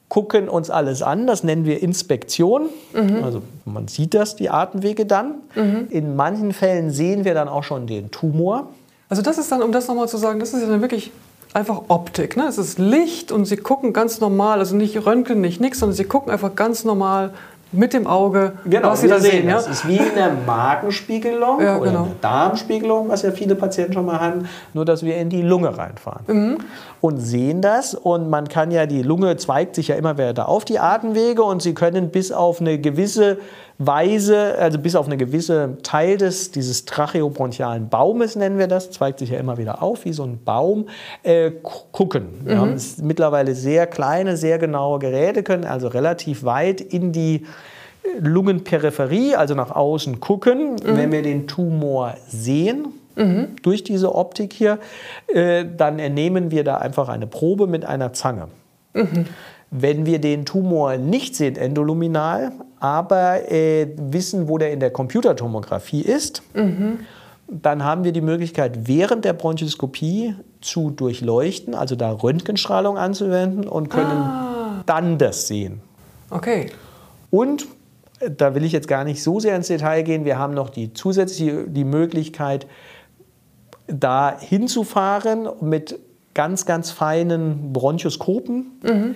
Gucken 0.09 0.49
uns 0.49 0.71
alles 0.71 1.03
an, 1.03 1.29
das 1.29 1.45
nennen 1.45 1.65
wir 1.65 1.83
Inspektion. 1.83 2.69
Mhm. 2.93 3.23
Also 3.23 3.43
man 3.65 3.87
sieht 3.87 4.13
das, 4.13 4.35
die 4.35 4.51
Atemwege 4.51 5.07
dann. 5.07 5.37
Mhm. 5.55 5.87
In 5.89 6.17
manchen 6.17 6.53
Fällen 6.53 6.91
sehen 6.91 7.25
wir 7.25 7.33
dann 7.33 7.49
auch 7.49 7.63
schon 7.63 7.87
den 7.87 8.11
Tumor. 8.11 8.69
Also 9.11 9.23
das 9.23 9.39
ist 9.39 9.53
dann, 9.53 9.61
um 9.63 9.73
das 9.73 9.89
nochmal 9.89 10.09
zu 10.09 10.17
sagen, 10.17 10.41
das 10.41 10.55
ist 10.55 10.63
ja 10.63 10.69
dann 10.69 10.81
wirklich 10.81 11.11
einfach 11.53 11.83
Optik. 11.89 12.37
Ne? 12.37 12.45
Es 12.45 12.59
ist 12.59 12.79
Licht 12.79 13.33
und 13.33 13.45
sie 13.45 13.57
gucken 13.57 13.93
ganz 13.93 14.21
normal, 14.21 14.61
also 14.61 14.77
nicht 14.77 15.05
Röntgen, 15.05 15.41
nicht 15.41 15.61
nichts, 15.61 15.81
sondern 15.81 15.97
sie 15.97 16.05
gucken 16.05 16.33
einfach 16.33 16.55
ganz 16.55 16.85
normal 16.85 17.33
mit 17.73 17.93
dem 17.93 18.07
Auge, 18.07 18.55
genau, 18.65 18.91
was 18.91 19.01
sie 19.01 19.09
da 19.09 19.21
sehen. 19.21 19.31
sehen 19.31 19.49
ja? 19.49 19.55
Das 19.55 19.69
ist 19.69 19.87
wie 19.87 20.01
eine 20.01 20.37
Magenspiegelung 20.45 21.61
ja, 21.61 21.77
oder 21.77 21.91
genau. 21.91 22.03
eine 22.05 22.15
Darmspiegelung, 22.21 23.09
was 23.09 23.23
ja 23.23 23.31
viele 23.31 23.55
Patienten 23.55 23.93
schon 23.93 24.07
mal 24.07 24.21
haben, 24.21 24.49
nur 24.75 24.85
dass 24.85 25.05
wir 25.05 25.17
in 25.17 25.29
die 25.29 25.43
Lunge 25.43 25.77
reinfahren. 25.77 26.25
Mhm. 26.27 26.59
Und 27.01 27.19
sehen 27.19 27.63
das 27.63 27.95
und 27.95 28.29
man 28.29 28.49
kann 28.49 28.71
ja, 28.73 28.87
die 28.87 29.03
Lunge 29.03 29.37
zweigt 29.37 29.77
sich 29.77 29.89
ja 29.89 29.95
immer 29.95 30.19
weiter 30.19 30.49
auf 30.49 30.65
die 30.65 30.79
Atemwege 30.79 31.43
und 31.43 31.63
sie 31.63 31.75
können 31.75 32.11
bis 32.11 32.33
auf 32.33 32.61
eine 32.61 32.79
gewisse 32.79 33.39
Weise, 33.83 34.57
also 34.59 34.79
bis 34.79 34.95
auf 34.95 35.07
eine 35.07 35.17
gewisse 35.17 35.79
Teil 35.83 36.19
des, 36.19 36.51
dieses 36.51 36.85
tracheobronchialen 36.85 37.89
Baumes 37.89 38.37
nennen 38.37 38.59
wir 38.59 38.67
das, 38.67 38.91
zweigt 38.91 39.21
sich 39.21 39.31
ja 39.31 39.39
immer 39.39 39.57
wieder 39.57 39.83
auf 39.83 40.05
wie 40.05 40.13
so 40.13 40.23
ein 40.23 40.45
Baum, 40.45 40.89
äh, 41.23 41.51
gucken. 41.63 42.29
Wir 42.45 42.57
mhm. 42.57 42.61
haben 42.61 42.77
mittlerweile 43.03 43.55
sehr 43.55 43.87
kleine, 43.87 44.37
sehr 44.37 44.59
genaue 44.59 44.99
Geräte, 44.99 45.43
können 45.43 45.65
also 45.65 45.89
relativ 45.89 46.45
weit 46.45 46.83
in 46.83 47.13
die 47.13 47.47
Lungenperipherie, 48.19 49.35
also 49.35 49.55
nach 49.55 49.71
außen 49.71 50.21
gucken, 50.21 50.73
mhm. 50.75 50.79
wenn 50.85 51.11
wir 51.11 51.23
den 51.23 51.47
Tumor 51.47 52.17
sehen. 52.29 52.89
Mhm. 53.17 53.57
Durch 53.63 53.83
diese 53.83 54.15
Optik 54.15 54.53
hier, 54.53 54.79
äh, 55.29 55.65
dann 55.75 55.99
entnehmen 55.99 56.51
wir 56.51 56.65
da 56.65 56.77
einfach 56.77 57.09
eine 57.09 57.27
Probe 57.27 57.67
mit 57.67 57.87
einer 57.87 58.13
Zange. 58.13 58.49
Mhm. 58.93 59.27
Wenn 59.71 60.05
wir 60.05 60.21
den 60.21 60.45
Tumor 60.45 60.97
nicht 60.97 61.37
sehen 61.37 61.57
endoluminal, 61.57 62.53
aber 62.81 63.51
äh, 63.51 63.89
wissen, 63.97 64.49
wo 64.49 64.59
der 64.59 64.73
in 64.73 64.81
der 64.81 64.91
Computertomographie 64.91 66.01
ist, 66.01 66.43
mhm. 66.55 67.01
dann 67.47 67.85
haben 67.85 68.03
wir 68.03 68.13
die 68.13 68.21
Möglichkeit, 68.21 68.89
während 68.89 69.25
der 69.25 69.35
Bronchoskopie 69.35 70.35
zu 70.61 70.91
durchleuchten, 70.91 71.75
also 71.75 71.95
da 71.95 72.11
Röntgenstrahlung 72.11 72.99
anzuwenden 72.99 73.69
und 73.69 73.91
können 73.91 74.11
ah. 74.11 74.83
dann 74.87 75.19
das 75.19 75.47
sehen. 75.47 75.81
Okay. 76.31 76.67
Und 77.31 77.67
da 78.19 78.55
will 78.55 78.65
ich 78.65 78.73
jetzt 78.73 78.89
gar 78.89 79.05
nicht 79.05 79.23
so 79.23 79.39
sehr 79.39 79.55
ins 79.55 79.69
Detail 79.69 80.03
gehen. 80.03 80.25
Wir 80.25 80.39
haben 80.39 80.53
noch 80.53 80.71
die 80.71 80.93
zusätzliche 80.93 81.65
die 81.69 81.85
Möglichkeit, 81.85 82.67
da 83.87 84.37
hinzufahren 84.39 85.49
mit 85.61 85.99
ganz, 86.35 86.67
ganz 86.67 86.91
feinen 86.91 87.73
Bronchoskopen. 87.73 88.81
Mhm 88.83 89.15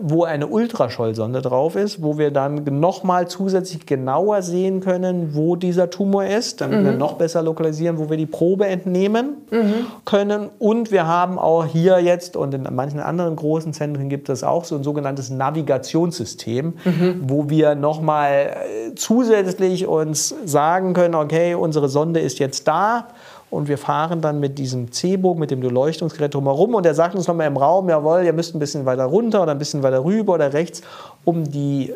wo 0.00 0.24
eine 0.24 0.46
Ultraschallsonde 0.46 1.42
drauf 1.42 1.76
ist, 1.76 2.02
wo 2.02 2.16
wir 2.16 2.30
dann 2.30 2.64
nochmal 2.80 3.28
zusätzlich 3.28 3.84
genauer 3.84 4.40
sehen 4.40 4.80
können, 4.80 5.34
wo 5.34 5.56
dieser 5.56 5.90
Tumor 5.90 6.24
ist, 6.24 6.62
damit 6.62 6.80
mhm. 6.80 6.84
wir 6.86 6.92
noch 6.92 7.14
besser 7.14 7.42
lokalisieren, 7.42 7.98
wo 7.98 8.08
wir 8.08 8.16
die 8.16 8.24
Probe 8.24 8.66
entnehmen 8.66 9.42
mhm. 9.50 9.86
können. 10.06 10.48
Und 10.58 10.90
wir 10.90 11.06
haben 11.06 11.38
auch 11.38 11.66
hier 11.66 12.00
jetzt 12.00 12.34
und 12.34 12.54
in 12.54 12.66
manchen 12.74 12.98
anderen 12.98 13.36
großen 13.36 13.74
Zentren 13.74 14.08
gibt 14.08 14.30
es 14.30 14.42
auch 14.42 14.64
so 14.64 14.76
ein 14.76 14.84
sogenanntes 14.84 15.28
Navigationssystem, 15.28 16.74
mhm. 16.84 17.20
wo 17.26 17.50
wir 17.50 17.74
nochmal 17.74 18.56
äh, 18.88 18.94
zusätzlich 18.94 19.86
uns 19.86 20.34
sagen 20.46 20.94
können, 20.94 21.14
okay, 21.14 21.54
unsere 21.54 21.90
Sonde 21.90 22.20
ist 22.20 22.38
jetzt 22.38 22.66
da 22.68 23.08
und 23.54 23.68
wir 23.68 23.78
fahren 23.78 24.20
dann 24.20 24.40
mit 24.40 24.58
diesem 24.58 24.92
C-Bogen, 24.92 25.40
mit 25.40 25.50
dem 25.50 25.60
Beleuchtungsgerät 25.60 26.34
drumherum 26.34 26.74
und 26.74 26.84
er 26.84 26.94
sagt 26.94 27.14
uns 27.14 27.26
nochmal 27.28 27.46
im 27.46 27.56
Raum, 27.56 27.88
jawohl, 27.88 28.24
ihr 28.24 28.32
müsst 28.32 28.54
ein 28.54 28.58
bisschen 28.58 28.84
weiter 28.84 29.04
runter 29.04 29.42
oder 29.42 29.52
ein 29.52 29.58
bisschen 29.58 29.82
weiter 29.82 30.04
rüber 30.04 30.34
oder 30.34 30.52
rechts, 30.52 30.82
um 31.24 31.44
die 31.44 31.92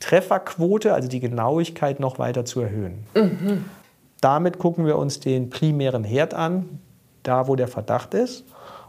Trefferquote, 0.00 0.92
also 0.92 1.08
die 1.08 1.20
Genauigkeit 1.20 2.00
noch 2.00 2.18
weiter 2.18 2.44
zu 2.44 2.60
erhöhen. 2.60 3.04
Mhm. 3.14 3.64
Damit 4.20 4.58
gucken 4.58 4.86
wir 4.86 4.98
uns 4.98 5.20
den 5.20 5.50
primären 5.50 6.04
Herd 6.04 6.34
an, 6.34 6.80
da 7.22 7.48
wo 7.48 7.56
der 7.56 7.68
Verdacht 7.68 8.14
ist. 8.14 8.44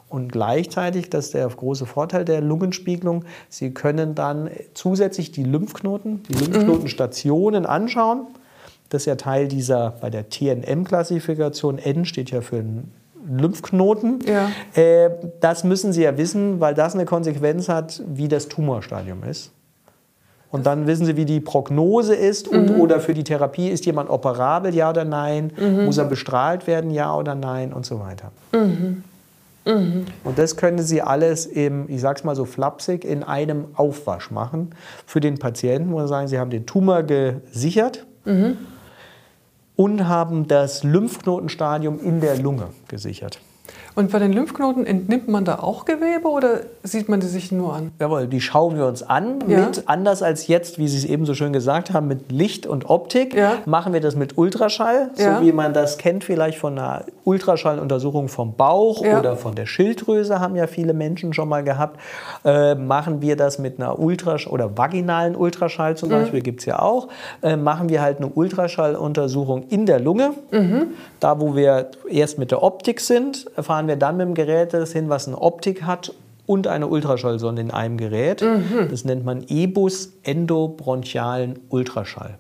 Und 0.10 0.32
gleichzeitig, 0.32 1.10
das 1.10 1.26
ist 1.26 1.34
der 1.34 1.48
große 1.48 1.86
Vorteil 1.86 2.24
der 2.24 2.40
Lungenspiegelung, 2.40 3.26
Sie 3.50 3.74
können 3.74 4.16
dann 4.16 4.50
zusätzlich 4.74 5.32
die 5.32 5.44
Lymphknoten, 5.44 6.24
die 6.24 6.34
Lymphknotenstationen 6.34 7.66
anschauen. 7.66 8.28
Das 8.90 9.04
ist 9.04 9.06
ja 9.06 9.16
Teil 9.16 9.48
dieser, 9.48 9.92
bei 10.02 10.10
der 10.10 10.30
TNM-Klassifikation, 10.30 11.78
N 11.78 12.06
steht 12.06 12.32
ja 12.32 12.42
für 12.42 12.58
einen 12.58 12.92
Lymphknoten. 13.30 14.20
Ja. 14.26 14.50
Äh, 14.82 15.10
das 15.42 15.64
müssen 15.64 15.92
Sie 15.92 16.04
ja 16.04 16.18
wissen, 16.18 16.60
weil 16.60 16.74
das 16.74 16.94
eine 16.94 17.06
Konsequenz 17.06 17.68
hat, 17.70 18.02
wie 18.08 18.28
das 18.28 18.48
Tumorstadium 18.48 19.24
ist. 19.24 19.52
Und 20.50 20.66
dann 20.66 20.88
wissen 20.88 21.06
Sie, 21.06 21.18
wie 21.18 21.26
die 21.26 21.42
Prognose 21.42 22.16
ist 22.16 22.48
und 22.48 22.72
mhm. 22.72 22.80
oder 22.80 23.02
für 23.02 23.14
die 23.14 23.24
Therapie, 23.24 23.68
ist 23.68 23.86
jemand 23.86 24.10
operabel, 24.10 24.74
ja 24.74 24.90
oder 24.90 25.04
nein? 25.04 25.52
Mhm. 25.58 25.86
Muss 25.86 25.98
er 25.98 26.06
bestrahlt 26.06 26.68
werden, 26.68 26.90
ja 26.90 27.14
oder 27.14 27.36
nein? 27.36 27.74
Und 27.74 27.86
so 27.86 28.00
weiter. 28.00 28.32
Mhm. 28.54 29.04
mhm. 29.66 30.06
Und 30.24 30.40
das 30.40 30.56
können 30.56 30.80
Sie 30.80 31.02
alles 31.02 31.46
im, 31.46 31.90
ich 31.90 32.00
sag's 32.00 32.24
mal 32.24 32.36
so 32.36 32.46
flapsig, 32.46 33.04
in 33.04 33.24
einem 33.24 33.66
Aufwasch 33.74 34.32
machen 34.32 34.70
für 35.06 35.20
den 35.20 35.38
Patienten, 35.38 35.92
wo 35.92 36.00
Sie 36.00 36.08
sagen, 36.08 36.30
Sie 36.30 36.40
haben 36.40 36.50
den 36.50 36.66
Tumor 36.66 37.04
gesichert. 37.04 38.06
Und 39.78 40.10
haben 40.10 40.48
das 40.48 40.84
Lymphknotenstadium 40.84 42.02
in 42.02 42.20
der 42.20 42.38
Lunge 42.38 42.70
gesichert. 42.90 43.40
Und 43.98 44.12
bei 44.12 44.20
den 44.20 44.32
Lymphknoten 44.32 44.86
entnimmt 44.86 45.28
man 45.28 45.44
da 45.44 45.56
auch 45.58 45.84
Gewebe 45.86 46.28
oder 46.28 46.60
sieht 46.84 47.10
man 47.10 47.20
die 47.20 47.26
sich 47.26 47.52
nur 47.52 47.74
an? 47.74 47.92
Jawohl, 48.00 48.28
die 48.28 48.40
schauen 48.42 48.78
wir 48.78 48.86
uns 48.86 49.02
an. 49.02 49.40
Ja. 49.48 49.66
Mit, 49.66 49.84
anders 49.88 50.22
als 50.22 50.46
jetzt, 50.46 50.78
wie 50.78 50.88
Sie 50.88 51.00
es 51.00 51.04
eben 51.06 51.26
so 51.26 51.34
schön 51.34 51.52
gesagt 51.52 51.94
haben, 51.94 52.08
mit 52.08 52.32
Licht 52.32 52.68
und 52.68 52.92
Optik, 52.92 53.34
Ja. 53.36 53.54
machen 53.66 53.94
wir 53.94 54.00
das 54.00 54.16
mit 54.16 54.38
Ultraschall, 54.38 55.10
Ja. 55.18 55.40
so 55.40 55.46
wie 55.46 55.52
man 55.52 55.74
das 55.74 55.98
kennt 55.98 56.24
vielleicht 56.24 56.60
von 56.60 56.78
einer 56.78 57.06
Ultraschalluntersuchung 57.24 58.28
vom 58.28 58.54
Bauch 58.54 59.02
oder 59.02 59.36
von 59.36 59.56
der 59.56 59.66
Schilddrüse, 59.66 60.40
haben 60.40 60.56
ja 60.56 60.68
viele 60.68 60.94
Menschen 60.94 61.34
schon 61.34 61.50
mal 61.50 61.64
gehabt. 61.64 62.00
Äh, 62.46 62.76
machen 62.76 63.24
wir 63.24 63.36
das 63.36 63.58
mit 63.58 63.80
einer 63.80 63.98
Ultrasch 63.98 64.46
oder 64.46 64.78
vaginalen 64.78 65.36
Ultraschall 65.36 65.94
Mhm. 65.94 65.98
zum 65.98 66.10
Beispiel, 66.10 66.42
gibt 66.42 66.60
es 66.60 66.68
ja 66.68 66.80
auch. 66.84 67.08
Äh, 67.42 67.58
machen 67.58 67.90
wir 67.90 68.04
halt 68.04 68.18
eine 68.18 68.28
Ultraschalluntersuchung 68.28 69.64
in 69.70 69.88
der 69.88 70.00
Lunge. 70.00 70.34
Mhm. 70.52 70.90
Da, 71.20 71.42
wo 71.42 71.56
wir 71.56 71.90
erst 72.08 72.38
mit 72.38 72.52
der 72.52 72.62
Optik 72.62 73.00
sind, 73.02 73.48
fahren 73.60 73.87
wir 73.88 73.96
dann 73.96 74.18
mit 74.18 74.28
dem 74.28 74.34
Gerät 74.34 74.74
das 74.74 74.92
hin, 74.94 75.10
was 75.10 75.28
eine 75.28 75.42
Optik 75.42 75.84
hat 75.84 76.14
und 76.46 76.68
eine 76.68 76.88
Ultraschallsonde 76.88 77.62
in 77.62 77.72
einem 77.72 77.98
Gerät. 77.98 78.42
Mhm. 78.42 78.88
Das 78.90 79.04
nennt 79.06 79.26
man 79.26 79.44
EBUS 79.48 80.14
endobronchialen 80.24 81.60
Ultraschall. 81.70 82.38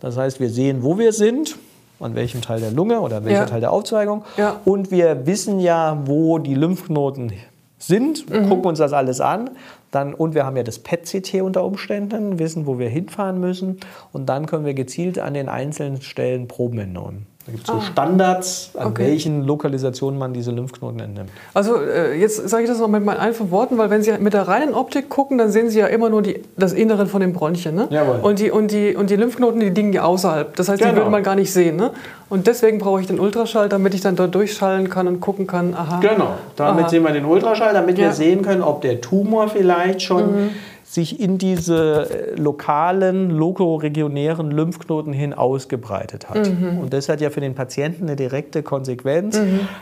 Das 0.00 0.16
heißt, 0.16 0.40
wir 0.40 0.50
sehen, 0.50 0.82
wo 0.82 0.98
wir 0.98 1.12
sind, 1.12 1.56
an 2.00 2.14
welchem 2.14 2.42
Teil 2.42 2.60
der 2.60 2.70
Lunge 2.70 3.00
oder 3.00 3.24
welcher 3.24 3.40
Ja. 3.40 3.46
Teil 3.46 3.60
der 3.60 3.72
Aufzweigung. 3.72 4.24
Ja. 4.36 4.60
Und 4.64 4.90
wir 4.90 5.26
wissen 5.26 5.58
ja, 5.60 6.02
wo 6.04 6.38
die 6.38 6.54
Lymphknoten 6.54 7.32
sind, 7.78 8.28
Mhm. 8.30 8.48
gucken 8.48 8.66
uns 8.66 8.78
das 8.78 8.92
alles 8.92 9.20
an. 9.20 9.50
Dann, 9.90 10.12
und 10.12 10.34
wir 10.34 10.44
haben 10.44 10.56
ja 10.56 10.62
das 10.62 10.78
PET-CT 10.80 11.40
unter 11.42 11.64
Umständen, 11.64 12.38
wissen, 12.38 12.66
wo 12.66 12.78
wir 12.78 12.88
hinfahren 12.88 13.40
müssen. 13.40 13.78
Und 14.12 14.26
dann 14.28 14.46
können 14.46 14.66
wir 14.66 14.74
gezielt 14.74 15.18
an 15.18 15.32
den 15.34 15.48
einzelnen 15.48 16.02
Stellen 16.02 16.48
Proben 16.48 16.78
entnehmen. 16.78 17.26
Da 17.46 17.52
gibt 17.52 17.68
es 17.68 17.72
so 17.72 17.80
Standards, 17.80 18.70
an 18.74 18.82
Ah. 18.82 18.86
Okay. 18.88 19.06
welchen 19.06 19.44
Lokalisationen 19.44 20.18
man 20.18 20.32
diese 20.32 20.50
Lymphknoten 20.50 20.98
entnimmt. 20.98 21.30
Also 21.54 21.76
äh, 21.80 22.18
jetzt 22.18 22.48
sage 22.48 22.64
ich 22.64 22.68
das 22.68 22.80
noch 22.80 22.88
mit 22.88 23.04
meinen 23.04 23.18
einfachen 23.20 23.52
Worten, 23.52 23.78
weil 23.78 23.88
wenn 23.88 24.02
Sie 24.02 24.12
mit 24.18 24.34
der 24.34 24.48
reinen 24.48 24.74
Optik 24.74 25.08
gucken, 25.08 25.38
dann 25.38 25.50
sehen 25.50 25.70
Sie 25.70 25.78
ja 25.78 25.86
immer 25.86 26.10
nur 26.10 26.22
die, 26.22 26.42
das 26.56 26.72
Innere 26.72 27.06
von 27.06 27.20
den 27.20 27.32
Bronchien. 27.32 27.74
Ne? 27.76 27.86
Jawohl. 27.90 28.18
Und, 28.20 28.40
die, 28.40 28.50
und, 28.50 28.72
die, 28.72 28.96
und 28.96 29.10
die 29.10 29.16
Lymphknoten, 29.16 29.60
die 29.60 29.70
liegen 29.70 29.92
ja 29.92 30.02
außerhalb. 30.02 30.56
Das 30.56 30.68
heißt, 30.68 30.80
die 30.80 30.84
Genau. 30.84 30.96
würde 30.98 31.10
man 31.10 31.22
gar 31.22 31.36
nicht 31.36 31.52
sehen. 31.52 31.76
Ne? 31.76 31.92
Und 32.28 32.48
deswegen 32.48 32.78
brauche 32.78 33.00
ich 33.00 33.06
den 33.06 33.20
Ultraschall, 33.20 33.68
damit 33.68 33.94
ich 33.94 34.00
dann 34.00 34.16
dort 34.16 34.34
durchschallen 34.34 34.90
kann 34.90 35.06
und 35.06 35.20
gucken 35.20 35.46
kann, 35.46 35.74
aha. 35.74 36.00
Genau, 36.00 36.30
damit 36.56 36.82
Aha. 36.84 36.88
sehen 36.88 37.04
wir 37.04 37.12
den 37.12 37.24
Ultraschall, 37.24 37.72
damit 37.72 37.96
Ja. 37.96 38.06
wir 38.06 38.12
sehen 38.12 38.42
können, 38.42 38.62
ob 38.62 38.80
der 38.82 39.00
Tumor 39.00 39.48
vielleicht 39.48 40.02
schon 40.02 40.50
sich 40.88 41.20
in 41.20 41.36
diese 41.36 42.08
äh, 42.08 42.40
lokalen, 42.40 43.30
lokoregionären 43.30 44.50
Lymphknoten 44.50 45.12
hin 45.12 45.34
ausgebreitet 45.34 46.30
hat. 46.30 46.48
Und 46.48 46.92
das 46.92 47.08
hat 47.08 47.20
ja 47.20 47.30
für 47.30 47.40
den 47.40 47.54
Patienten 47.54 48.04
eine 48.04 48.16
direkte 48.16 48.62
Konsequenz. 48.62 49.38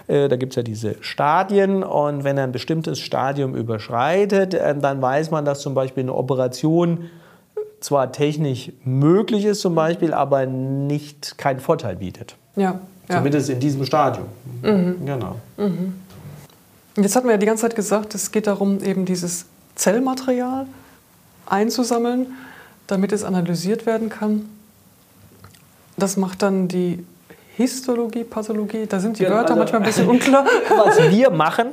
Äh, 0.07 0.29
da 0.29 0.37
gibt 0.37 0.53
es 0.53 0.57
ja 0.57 0.63
diese 0.63 0.97
Stadien 1.01 1.83
und 1.83 2.25
wenn 2.25 2.39
er 2.39 2.45
ein 2.45 2.53
bestimmtes 2.53 3.01
Stadium 3.01 3.55
überschreitet, 3.55 4.55
äh, 4.55 4.75
dann 4.77 5.03
weiß 5.03 5.31
man, 5.31 5.45
dass 5.45 5.61
zum 5.61 5.75
Beispiel 5.75 6.05
eine 6.05 6.15
Operation 6.15 7.11
zwar 7.81 8.11
technisch 8.11 8.73
möglich 8.83 9.45
ist 9.45 9.61
zum 9.61 9.75
Beispiel, 9.75 10.15
aber 10.15 10.47
nicht 10.47 11.37
keinen 11.37 11.61
Vorteil 11.61 11.97
bietet. 11.97 12.37
Ja, 12.57 12.81
ja. 13.09 13.17
Zumindest 13.17 13.51
in 13.51 13.61
diesem 13.61 13.85
Stadium. 13.85 14.27
Genau. 14.63 15.37
Und 15.59 15.93
Jetzt 16.97 17.17
hatten 17.17 17.27
wir 17.27 17.33
ja 17.33 17.39
die 17.39 17.47
ganze 17.47 17.63
Zeit 17.63 17.75
gesagt, 17.75 18.15
es 18.15 18.31
geht 18.31 18.47
darum, 18.47 18.81
eben 18.83 19.05
dieses 19.05 19.47
Zellmaterial 19.75 20.67
einzusammeln, 21.47 22.27
damit 22.87 23.13
es 23.13 23.25
analysiert 23.25 23.87
werden 23.87 24.09
kann. 24.09 24.49
Das 25.97 26.17
macht 26.17 26.43
dann 26.43 26.69
die 26.69 27.05
Histologie, 27.57 28.25
Pathologie, 28.25 28.87
da 28.87 28.99
sind 28.99 29.19
die 29.19 29.25
Genau, 29.25 29.37
Wörter 29.37 29.51
also- 29.51 29.59
manchmal 29.61 29.81
ein 29.83 29.87
bisschen 29.87 30.09
unklar. 30.09 30.45
was 30.69 31.11
wir 31.11 31.31
machen, 31.31 31.69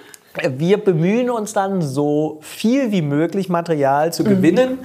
wir 0.56 0.78
bemühen 0.78 1.30
uns 1.30 1.52
dann 1.52 1.82
so 1.82 2.38
viel 2.42 2.90
wie 2.92 3.02
möglich 3.02 3.48
Material 3.48 4.12
zu 4.12 4.24
gewinnen 4.24 4.78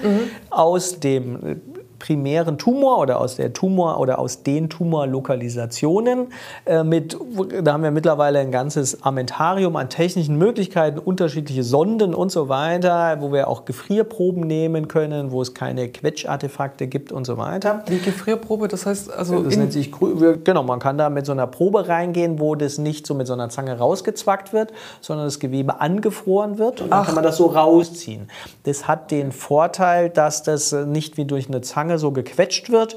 aus 0.49 0.99
dem 0.99 1.61
primären 2.01 2.57
Tumor 2.57 2.97
oder 2.97 3.21
aus 3.21 3.35
der 3.35 3.53
Tumor 3.53 3.99
oder 3.99 4.17
aus 4.17 4.41
den 4.41 4.69
Tumorlokalisationen. 4.69 6.33
Äh, 6.65 6.83
mit, 6.83 7.15
da 7.63 7.73
haben 7.73 7.83
wir 7.83 7.91
mittlerweile 7.91 8.39
ein 8.39 8.51
ganzes 8.51 9.03
Armentarium 9.03 9.75
an 9.75 9.89
technischen 9.89 10.35
Möglichkeiten, 10.37 10.97
unterschiedliche 10.97 11.63
Sonden 11.63 12.15
und 12.15 12.31
so 12.31 12.49
weiter, 12.49 13.17
wo 13.19 13.31
wir 13.31 13.47
auch 13.47 13.65
Gefrierproben 13.65 14.41
nehmen 14.41 14.87
können, 14.87 15.31
wo 15.31 15.43
es 15.43 15.53
keine 15.53 15.89
Quetschartefakte 15.89 16.87
gibt 16.87 17.11
und 17.11 17.25
so 17.25 17.37
weiter. 17.37 17.83
Die 17.87 17.99
Gefrierprobe, 17.99 18.67
das 18.67 18.87
heißt 18.87 19.13
also 19.13 19.43
Das 19.43 19.55
nennt 19.55 19.71
sich, 19.71 19.91
genau, 20.43 20.63
man 20.63 20.79
kann 20.79 20.97
da 20.97 21.11
mit 21.11 21.27
so 21.27 21.33
einer 21.33 21.45
Probe 21.45 21.87
reingehen, 21.87 22.39
wo 22.39 22.55
das 22.55 22.79
nicht 22.79 23.05
so 23.05 23.13
mit 23.13 23.27
so 23.27 23.33
einer 23.33 23.49
Zange 23.49 23.77
rausgezwackt 23.77 24.53
wird, 24.53 24.73
sondern 25.01 25.27
das 25.27 25.39
Gewebe 25.39 25.79
angefroren 25.79 26.57
wird 26.57 26.81
und 26.81 26.89
dann 26.89 27.05
kann 27.05 27.13
man 27.13 27.23
das 27.23 27.37
so 27.37 27.45
rausziehen. 27.45 28.27
Das 28.63 28.87
hat 28.87 29.11
den 29.11 29.31
Vorteil, 29.31 30.09
dass 30.09 30.41
das 30.41 30.71
nicht 30.71 31.17
wie 31.17 31.25
durch 31.25 31.47
eine 31.47 31.61
Zange 31.61 31.90
so 31.97 32.11
gequetscht 32.11 32.71
wird. 32.71 32.95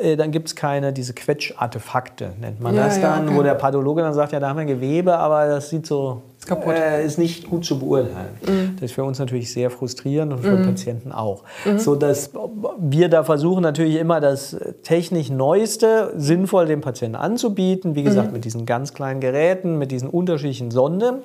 Äh, 0.00 0.16
Dann 0.16 0.30
gibt 0.30 0.48
es 0.48 0.56
keine, 0.56 0.92
diese 0.92 1.12
Quetschartefakte, 1.12 2.32
nennt 2.40 2.60
man 2.60 2.74
Ja, 2.74 2.86
das 2.86 3.00
dann, 3.00 3.28
okay. 3.28 3.36
wo 3.36 3.42
der 3.42 3.54
Pathologe 3.54 4.02
dann 4.02 4.14
sagt, 4.14 4.32
ja, 4.32 4.40
da 4.40 4.48
haben 4.48 4.58
wir 4.58 4.64
Gewebe, 4.64 5.16
aber 5.18 5.46
das 5.46 5.68
sieht 5.68 5.86
so, 5.86 6.22
Ist 6.38 6.46
kaputt. 6.46 6.74
Äh, 6.74 7.04
ist 7.04 7.18
nicht 7.18 7.48
gut 7.50 7.64
zu 7.64 7.78
beurteilen. 7.78 8.74
Das 8.76 8.86
ist 8.86 8.92
für 8.92 9.04
uns 9.04 9.18
natürlich 9.18 9.52
sehr 9.52 9.70
frustrierend 9.70 10.32
und 10.32 10.40
für 10.40 10.56
Patienten 10.56 11.12
auch. 11.12 11.44
So 11.76 11.94
dass 11.94 12.30
wir 12.78 13.08
da 13.10 13.22
versuchen 13.22 13.62
natürlich 13.62 13.96
immer 13.96 14.20
das 14.20 14.56
technisch 14.82 15.30
Neueste 15.30 16.12
sinnvoll 16.16 16.66
dem 16.66 16.80
Patienten 16.80 17.16
anzubieten. 17.16 17.94
Wie 17.94 18.02
gesagt, 18.02 18.32
mit 18.32 18.44
diesen 18.44 18.66
ganz 18.66 18.94
kleinen 18.94 19.20
Geräten, 19.20 19.78
mit 19.78 19.92
diesen 19.92 20.08
unterschiedlichen 20.08 20.70
Sonden 20.70 21.16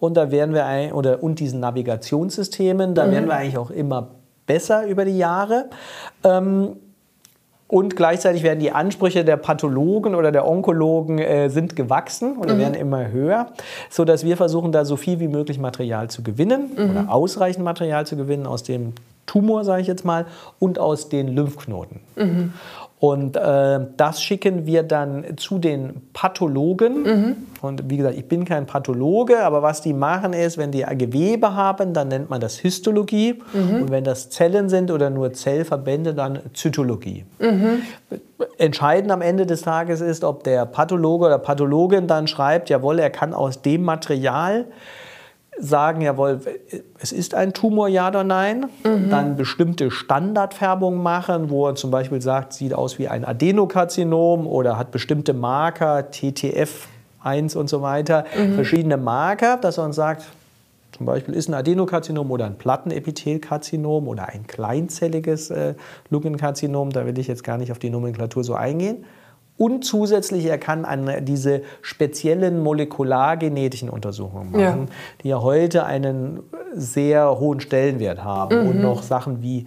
und 0.00 0.16
da 0.16 0.30
werden 0.30 0.52
wir 0.52 0.66
ein, 0.66 0.92
oder 0.92 1.22
und 1.22 1.38
diesen 1.38 1.60
Navigationssystemen, 1.60 2.94
da 2.94 3.10
werden 3.10 3.26
wir 3.26 3.36
eigentlich 3.36 3.58
auch 3.58 3.70
immer 3.70 4.08
besser 4.46 4.86
über 4.86 5.04
die 5.04 5.18
Jahre. 5.18 5.70
Ähm, 6.24 6.76
und 7.68 7.96
gleichzeitig 7.96 8.44
werden 8.44 8.60
die 8.60 8.70
Ansprüche 8.70 9.24
der 9.24 9.36
Pathologen 9.36 10.14
oder 10.14 10.30
der 10.30 10.46
Onkologen 10.46 11.18
äh, 11.18 11.48
sind 11.48 11.74
gewachsen 11.74 12.36
oder 12.36 12.58
werden 12.58 12.74
immer 12.74 13.10
höher, 13.10 13.48
so 13.90 14.04
dass 14.04 14.24
wir 14.24 14.36
versuchen, 14.36 14.70
da 14.70 14.84
so 14.84 14.96
viel 14.96 15.18
wie 15.18 15.26
möglich 15.26 15.58
Material 15.58 16.08
zu 16.08 16.22
gewinnen 16.22 16.70
oder 16.90 17.12
ausreichend 17.12 17.64
Material 17.64 18.06
zu 18.06 18.16
gewinnen 18.16 18.46
aus 18.46 18.62
dem 18.62 18.92
Tumor, 19.26 19.64
sage 19.64 19.82
ich 19.82 19.88
jetzt 19.88 20.04
mal, 20.04 20.26
und 20.60 20.78
aus 20.78 21.08
den 21.08 21.26
Lymphknoten. 21.26 21.98
Und 22.98 23.36
äh, 23.36 23.80
das 23.98 24.22
schicken 24.22 24.64
wir 24.64 24.82
dann 24.82 25.36
zu 25.36 25.58
den 25.58 26.00
Pathologen. 26.14 27.04
Und 27.60 27.90
wie 27.90 27.98
gesagt, 27.98 28.16
ich 28.16 28.26
bin 28.26 28.46
kein 28.46 28.64
Pathologe, 28.64 29.44
aber 29.44 29.62
was 29.62 29.82
die 29.82 29.92
machen 29.92 30.32
ist, 30.32 30.56
wenn 30.56 30.70
die 30.70 30.82
Gewebe 30.82 31.54
haben, 31.54 31.92
dann 31.92 32.08
nennt 32.08 32.30
man 32.30 32.40
das 32.40 32.56
Histologie. 32.56 33.42
Und 33.52 33.90
wenn 33.90 34.04
das 34.04 34.30
Zellen 34.30 34.70
sind 34.70 34.90
oder 34.90 35.10
nur 35.10 35.34
Zellverbände, 35.34 36.14
dann 36.14 36.40
Zytologie. 36.54 37.26
Entscheidend 38.56 39.12
am 39.12 39.20
Ende 39.20 39.44
des 39.44 39.62
Tages 39.62 40.00
ist, 40.00 40.24
ob 40.24 40.44
der 40.44 40.64
Pathologe 40.64 41.26
oder 41.26 41.38
Pathologin 41.38 42.06
dann 42.06 42.26
schreibt, 42.26 42.70
jawohl, 42.70 42.98
er 42.98 43.10
kann 43.10 43.34
aus 43.34 43.60
dem 43.60 43.82
Material 43.82 44.64
sagen, 45.58 46.00
jawohl, 46.00 46.40
es 47.00 47.12
ist 47.12 47.34
ein 47.34 47.52
Tumor, 47.52 47.88
ja 47.88 48.08
oder 48.08 48.24
nein, 48.24 48.66
dann 48.82 49.36
bestimmte 49.36 49.90
Standardfärbungen 49.90 51.02
machen, 51.02 51.50
wo 51.50 51.66
er 51.68 51.74
zum 51.74 51.90
Beispiel 51.90 52.20
sagt, 52.20 52.52
sieht 52.52 52.74
aus 52.74 52.98
wie 52.98 53.08
ein 53.08 53.24
Adenokarzinom 53.24 54.46
oder 54.46 54.78
hat 54.78 54.90
bestimmte 54.90 55.32
Marker, 55.32 56.08
TTF1 56.10 57.56
und 57.56 57.68
so 57.68 57.82
weiter, 57.82 58.24
verschiedene 58.54 58.96
Marker, 58.96 59.56
dass 59.56 59.78
er 59.78 59.84
uns 59.84 59.96
sagt, 59.96 60.24
zum 60.96 61.04
Beispiel 61.04 61.34
ist 61.34 61.48
ein 61.48 61.54
Adenokarzinom 61.54 62.30
oder 62.30 62.46
ein 62.46 62.56
Plattenepithelkarzinom 62.56 64.08
oder 64.08 64.30
ein 64.30 64.46
kleinzelliges 64.46 65.50
äh, 65.50 65.74
Lungenkarzinom, 66.08 66.90
da 66.90 67.04
will 67.04 67.18
ich 67.18 67.26
jetzt 67.26 67.44
gar 67.44 67.58
nicht 67.58 67.70
auf 67.70 67.78
die 67.78 67.90
Nomenklatur 67.90 68.42
so 68.44 68.54
eingehen. 68.54 69.04
Und 69.58 69.84
zusätzlich, 69.84 70.44
er 70.44 70.58
kann 70.58 70.84
an 70.84 71.24
diese 71.24 71.62
speziellen 71.80 72.62
molekulargenetischen 72.62 73.88
Untersuchungen 73.88 74.52
machen, 74.52 74.88
Ja. 74.88 74.94
die 75.22 75.28
ja 75.28 75.40
heute 75.40 75.86
einen 75.86 76.40
sehr 76.74 77.38
hohen 77.38 77.60
Stellenwert 77.60 78.22
haben 78.22 78.68
und 78.68 78.82
noch 78.82 79.02
Sachen 79.02 79.42
wie 79.42 79.66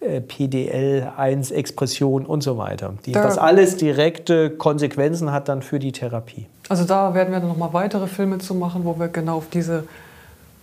äh, 0.00 0.20
PDL1-Expression 0.20 2.26
und 2.26 2.42
so 2.42 2.58
weiter. 2.58 2.94
Die, 3.06 3.12
Da- 3.12 3.22
das 3.22 3.38
alles 3.38 3.76
direkte 3.76 4.50
Konsequenzen 4.50 5.32
hat 5.32 5.48
dann 5.48 5.62
für 5.62 5.78
die 5.78 5.92
Therapie. 5.92 6.46
Also 6.68 6.84
da 6.84 7.14
werden 7.14 7.32
wir 7.32 7.40
dann 7.40 7.48
nochmal 7.48 7.72
weitere 7.72 8.06
Filme 8.06 8.38
zu 8.38 8.54
machen, 8.54 8.84
wo 8.84 8.98
wir 8.98 9.08
genau 9.08 9.38
auf 9.38 9.48
diese 9.50 9.84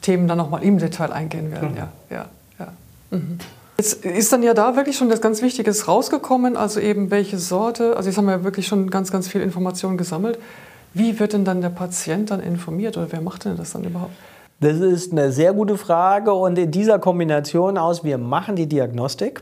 Themen 0.02 0.28
dann 0.28 0.38
nochmal 0.38 0.64
im 0.64 0.78
Detail 0.78 1.12
eingehen 1.12 1.52
werden. 1.52 1.76
Ja, 1.76 1.90
ja, 2.10 2.26
ja. 2.60 2.68
Mhm. 3.12 3.40
Jetzt 3.78 4.06
ist 4.06 4.32
dann 4.32 4.42
ja 4.42 4.54
da 4.54 4.76
wirklich 4.76 4.96
schon 4.96 5.10
das 5.10 5.20
ganz 5.20 5.42
Wichtiges 5.42 5.88
rausgekommen, 5.88 6.56
also 6.56 6.80
eben 6.80 7.12
welche 7.12 7.38
Sorte, 7.38 7.98
also 7.98 8.10
jetzt 8.10 8.18
haben 8.18 8.26
wir 8.26 8.38
ja 8.38 8.44
wirklich 8.44 8.68
schon 8.68 8.90
ganz, 8.90 9.12
ganz 9.12 9.28
viel 9.28 9.42
Informationen 9.42 9.98
gesammelt. 9.98 10.40
Wie 10.94 11.20
wird 11.20 11.34
denn 11.34 11.44
dann 11.44 11.60
der 11.62 11.70
Patient 11.70 12.32
dann 12.32 12.40
informiert 12.40 12.96
oder 12.96 13.08
wer 13.12 13.20
macht 13.20 13.44
denn 13.44 13.58
das 13.58 13.74
dann 13.74 13.84
überhaupt? 13.84 14.14
Das 14.62 14.80
ist 14.80 15.12
eine 15.12 15.34
sehr 15.34 15.52
gute 15.52 15.78
Frage 15.78 16.32
und 16.32 16.58
in 16.58 16.72
dieser 16.72 17.00
Kombination 17.00 17.78
aus, 17.78 18.06
wir 18.06 18.18
machen 18.18 18.56
die 18.56 18.68
Diagnostik 18.68 19.42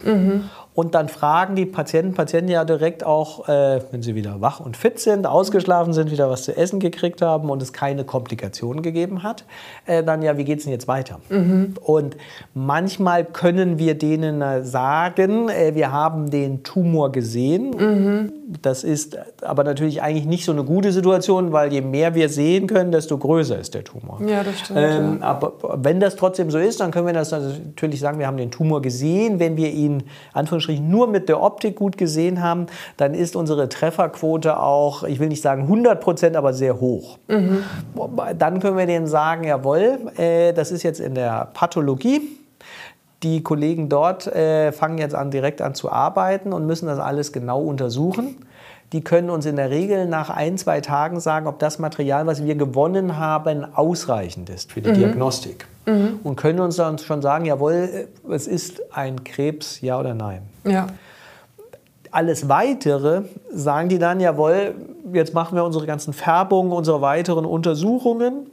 Und 0.75 0.95
dann 0.95 1.07
fragen 1.07 1.55
die 1.55 1.65
Patienten, 1.65 2.13
Patienten 2.13 2.49
ja 2.49 2.65
direkt 2.65 3.05
auch, 3.05 3.47
äh, 3.47 3.81
wenn 3.91 4.01
sie 4.01 4.15
wieder 4.15 4.41
wach 4.41 4.59
und 4.59 4.75
fit 4.75 4.99
sind, 4.99 5.27
ausgeschlafen 5.27 5.93
sind, 5.93 6.09
wieder 6.09 6.29
was 6.29 6.43
zu 6.43 6.57
essen 6.57 6.79
gekriegt 6.79 7.21
haben 7.21 7.49
und 7.49 7.62
es 7.62 7.73
keine 7.73 8.03
Komplikationen 8.05 8.81
gegeben 8.81 9.21
hat, 9.21 9.45
äh, 9.86 10.03
dann 10.03 10.23
ja, 10.23 10.38
wie 10.38 10.43
geht 10.43 10.59
es 10.59 10.63
denn 10.63 10.73
jetzt 10.73 10.88
weiter? 10.88 11.19
Mhm. 11.29 11.75
Und 11.81 12.17
manchmal 12.55 13.23
können 13.23 13.77
wir 13.77 13.95
denen 13.95 14.41
äh, 14.41 14.63
sagen, 14.63 15.49
äh, 15.49 15.75
wir 15.75 15.91
haben 15.91 16.31
den 16.31 16.63
Tumor 16.63 17.12
gesehen. 17.12 17.69
Mhm. 17.71 18.33
Das 18.62 18.83
ist 18.83 19.17
aber 19.41 19.63
natürlich 19.63 20.01
eigentlich 20.01 20.25
nicht 20.25 20.45
so 20.45 20.51
eine 20.51 20.63
gute 20.63 20.91
Situation, 20.91 21.51
weil 21.51 21.71
je 21.71 21.81
mehr 21.81 22.15
wir 22.15 22.29
sehen 22.29 22.67
können, 22.67 22.91
desto 22.91 23.17
größer 23.17 23.59
ist 23.59 23.73
der 23.73 23.83
Tumor. 23.83 24.19
Ja, 24.25 24.43
das 24.43 24.59
stimmt. 24.59 24.79
Ähm, 24.79 25.17
ja. 25.21 25.27
Aber 25.27 25.53
wenn 25.83 25.99
das 25.99 26.15
trotzdem 26.15 26.51
so 26.51 26.57
ist, 26.57 26.79
dann 26.79 26.91
können 26.91 27.07
wir 27.07 27.13
das 27.13 27.31
natürlich 27.31 27.99
sagen, 27.99 28.19
wir 28.19 28.27
haben 28.27 28.38
den 28.38 28.51
Tumor 28.51 28.81
gesehen. 28.81 29.39
Wenn 29.39 29.57
wir 29.57 29.71
ihn, 29.71 30.03
Anführungsstrichen, 30.63 30.89
nur 30.89 31.08
mit 31.08 31.30
der 31.30 31.41
Optik 31.41 31.76
gut 31.76 31.97
gesehen 31.97 32.41
haben, 32.41 32.67
dann 32.97 33.13
ist 33.13 33.36
unsere 33.36 33.69
Trefferquote 33.69 34.60
auch, 34.60 35.04
ich 35.04 35.19
will 35.19 35.28
nicht 35.28 35.41
sagen 35.41 35.63
100 35.63 35.99
Prozent, 35.99 36.36
aber 36.36 36.54
sehr 36.54 36.80
hoch. 36.80 37.17
Mhm. 37.28 37.63
Dann 38.38 38.60
können 38.60 38.78
wir 38.78 38.86
denen 38.86 39.08
sagen, 39.08 39.43
jawohl, 39.43 39.99
äh, 40.17 40.54
das 40.54 40.71
ist 40.71 40.84
jetzt 40.84 40.99
in 40.99 41.15
der 41.15 41.49
Pathologie. 41.54 42.21
Die 43.23 43.41
Kollegen 43.41 43.88
dort 43.88 44.28
äh, 44.28 44.71
fangen 44.71 44.97
jetzt 44.97 45.15
an, 45.15 45.32
direkt 45.32 45.62
an 45.62 45.76
zu 45.76 45.91
arbeiten 45.91 46.52
und 46.52 46.65
müssen 46.65 46.88
das 46.88 46.99
alles 46.99 47.32
genau 47.32 47.62
untersuchen 47.62 48.36
die 48.93 49.01
können 49.01 49.32
uns 49.32 49.47
in 49.47 49.56
der 49.56 49.71
Regel 49.71 50.06
nach 50.06 50.29
ein, 50.29 50.58
zwei 50.58 50.79
Tagen 50.79 51.19
sagen, 51.19 51.47
ob 51.47 51.58
das 51.58 51.79
Material, 51.79 52.27
was 52.27 52.45
wir 52.45 52.53
gewonnen 52.53 53.17
haben, 53.17 53.65
ausreichend 53.75 54.51
ist 54.51 54.71
für 54.71 54.82
die 54.82 54.91
mhm. 54.91 54.95
Diagnostik. 54.95 55.65
Mhm. 55.88 56.19
Und 56.23 56.36
können 56.36 56.60
uns 56.60 56.75
dann 56.75 56.99
schon 56.99 57.23
sagen, 57.23 57.45
jawohl, 57.45 58.08
es 58.29 58.45
ist 58.47 58.82
ein 58.93 59.23
Krebs, 59.23 59.82
ja 59.82 59.99
oder 59.99 60.13
nein. 60.13 60.43
Ja. 60.63 60.88
Alles 62.12 62.47
Weitere 62.47 63.23
sagen 63.51 63.89
die 63.89 63.97
dann, 63.97 64.19
jawohl, 64.19 64.75
jetzt 65.12 65.34
machen 65.34 65.56
wir 65.56 65.63
unsere 65.63 65.88
ganzen 65.88 66.13
Färbungen, 66.13 66.71
unsere 66.71 67.01
weiteren 67.01 67.45
Untersuchungen. 67.45 68.51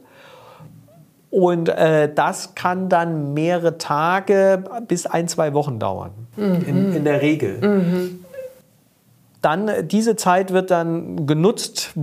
Und 1.29 1.69
äh, 1.69 2.11
das 2.13 2.55
kann 2.55 2.89
dann 2.89 3.35
mehrere 3.35 3.77
Tage 3.77 4.63
bis 4.87 5.05
ein, 5.05 5.27
zwei 5.27 5.53
Wochen 5.53 5.77
dauern. 5.77 6.11
Mhm. 6.35 6.65
In, 6.67 6.95
in, 6.95 7.03
der 7.03 7.21
Regel. 7.21 7.61
Mhm. 7.61 8.20
Dann, 9.41 9.67
äh, 9.67 9.83
diese 9.83 10.15
Zeit 10.15 10.51
wird 10.51 10.71
dann 10.71 11.25
genutzt, 11.25 11.93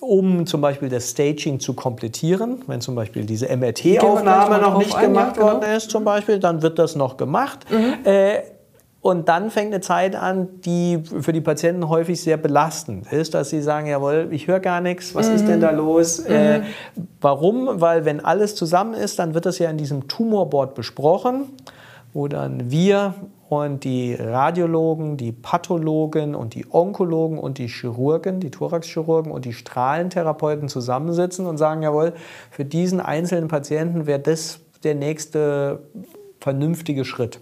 um 0.00 0.46
zum 0.46 0.60
Beispiel 0.60 0.88
das 0.88 1.10
Staging 1.10 1.60
zu 1.60 1.74
komplettieren. 1.74 2.62
Wenn 2.66 2.80
zum 2.80 2.94
Beispiel 2.94 3.24
diese 3.24 3.46
MRT-Aufnahme 3.54 4.58
noch 4.58 4.78
nicht 4.78 4.98
gemacht 4.98 5.28
ein, 5.28 5.34
genau. 5.34 5.46
worden 5.46 5.76
ist, 5.76 5.90
zum 5.90 6.04
Beispiel, 6.04 6.38
dann 6.38 6.62
wird 6.62 6.78
das 6.78 6.96
noch 6.96 7.16
gemacht. 7.16 7.66
Mhm. 7.70 7.94
Äh, 8.04 8.42
und 9.00 9.28
dann 9.28 9.50
fängt 9.50 9.72
eine 9.72 9.80
Zeit 9.80 10.16
an, 10.16 10.48
die 10.64 11.02
für 11.20 11.32
die 11.32 11.40
Patienten 11.40 11.88
häufig 11.88 12.20
sehr 12.20 12.36
belastend 12.36 13.10
ist, 13.12 13.32
dass 13.32 13.48
sie 13.50 13.62
sagen, 13.62 13.86
jawohl, 13.86 14.28
ich 14.32 14.48
höre 14.48 14.58
gar 14.58 14.80
nichts, 14.80 15.14
was 15.14 15.28
mhm. 15.28 15.34
ist 15.36 15.48
denn 15.48 15.60
da 15.60 15.70
los? 15.70 16.24
Mhm. 16.26 16.34
Äh, 16.34 16.60
warum? 17.20 17.80
Weil 17.80 18.04
wenn 18.04 18.24
alles 18.24 18.56
zusammen 18.56 18.94
ist, 18.94 19.18
dann 19.18 19.34
wird 19.34 19.46
das 19.46 19.58
ja 19.60 19.70
in 19.70 19.78
diesem 19.78 20.08
Tumorboard 20.08 20.74
besprochen, 20.74 21.44
wo 22.12 22.26
dann 22.26 22.70
wir 22.70 23.14
und 23.48 23.84
die 23.84 24.14
Radiologen, 24.14 25.16
die 25.16 25.32
Pathologen 25.32 26.34
und 26.34 26.54
die 26.54 26.66
Onkologen 26.70 27.38
und 27.38 27.58
die 27.58 27.68
Chirurgen, 27.68 28.40
die 28.40 28.50
Thoraxchirurgen 28.50 29.32
und 29.32 29.44
die 29.44 29.54
Strahlentherapeuten 29.54 30.68
zusammensitzen 30.68 31.46
und 31.46 31.56
sagen, 31.56 31.82
jawohl, 31.82 32.12
für 32.50 32.64
diesen 32.64 33.00
einzelnen 33.00 33.48
Patienten 33.48 34.06
wäre 34.06 34.20
das 34.20 34.60
der 34.84 34.94
nächste 34.94 35.80
vernünftige 36.40 37.04
Schritt. 37.04 37.40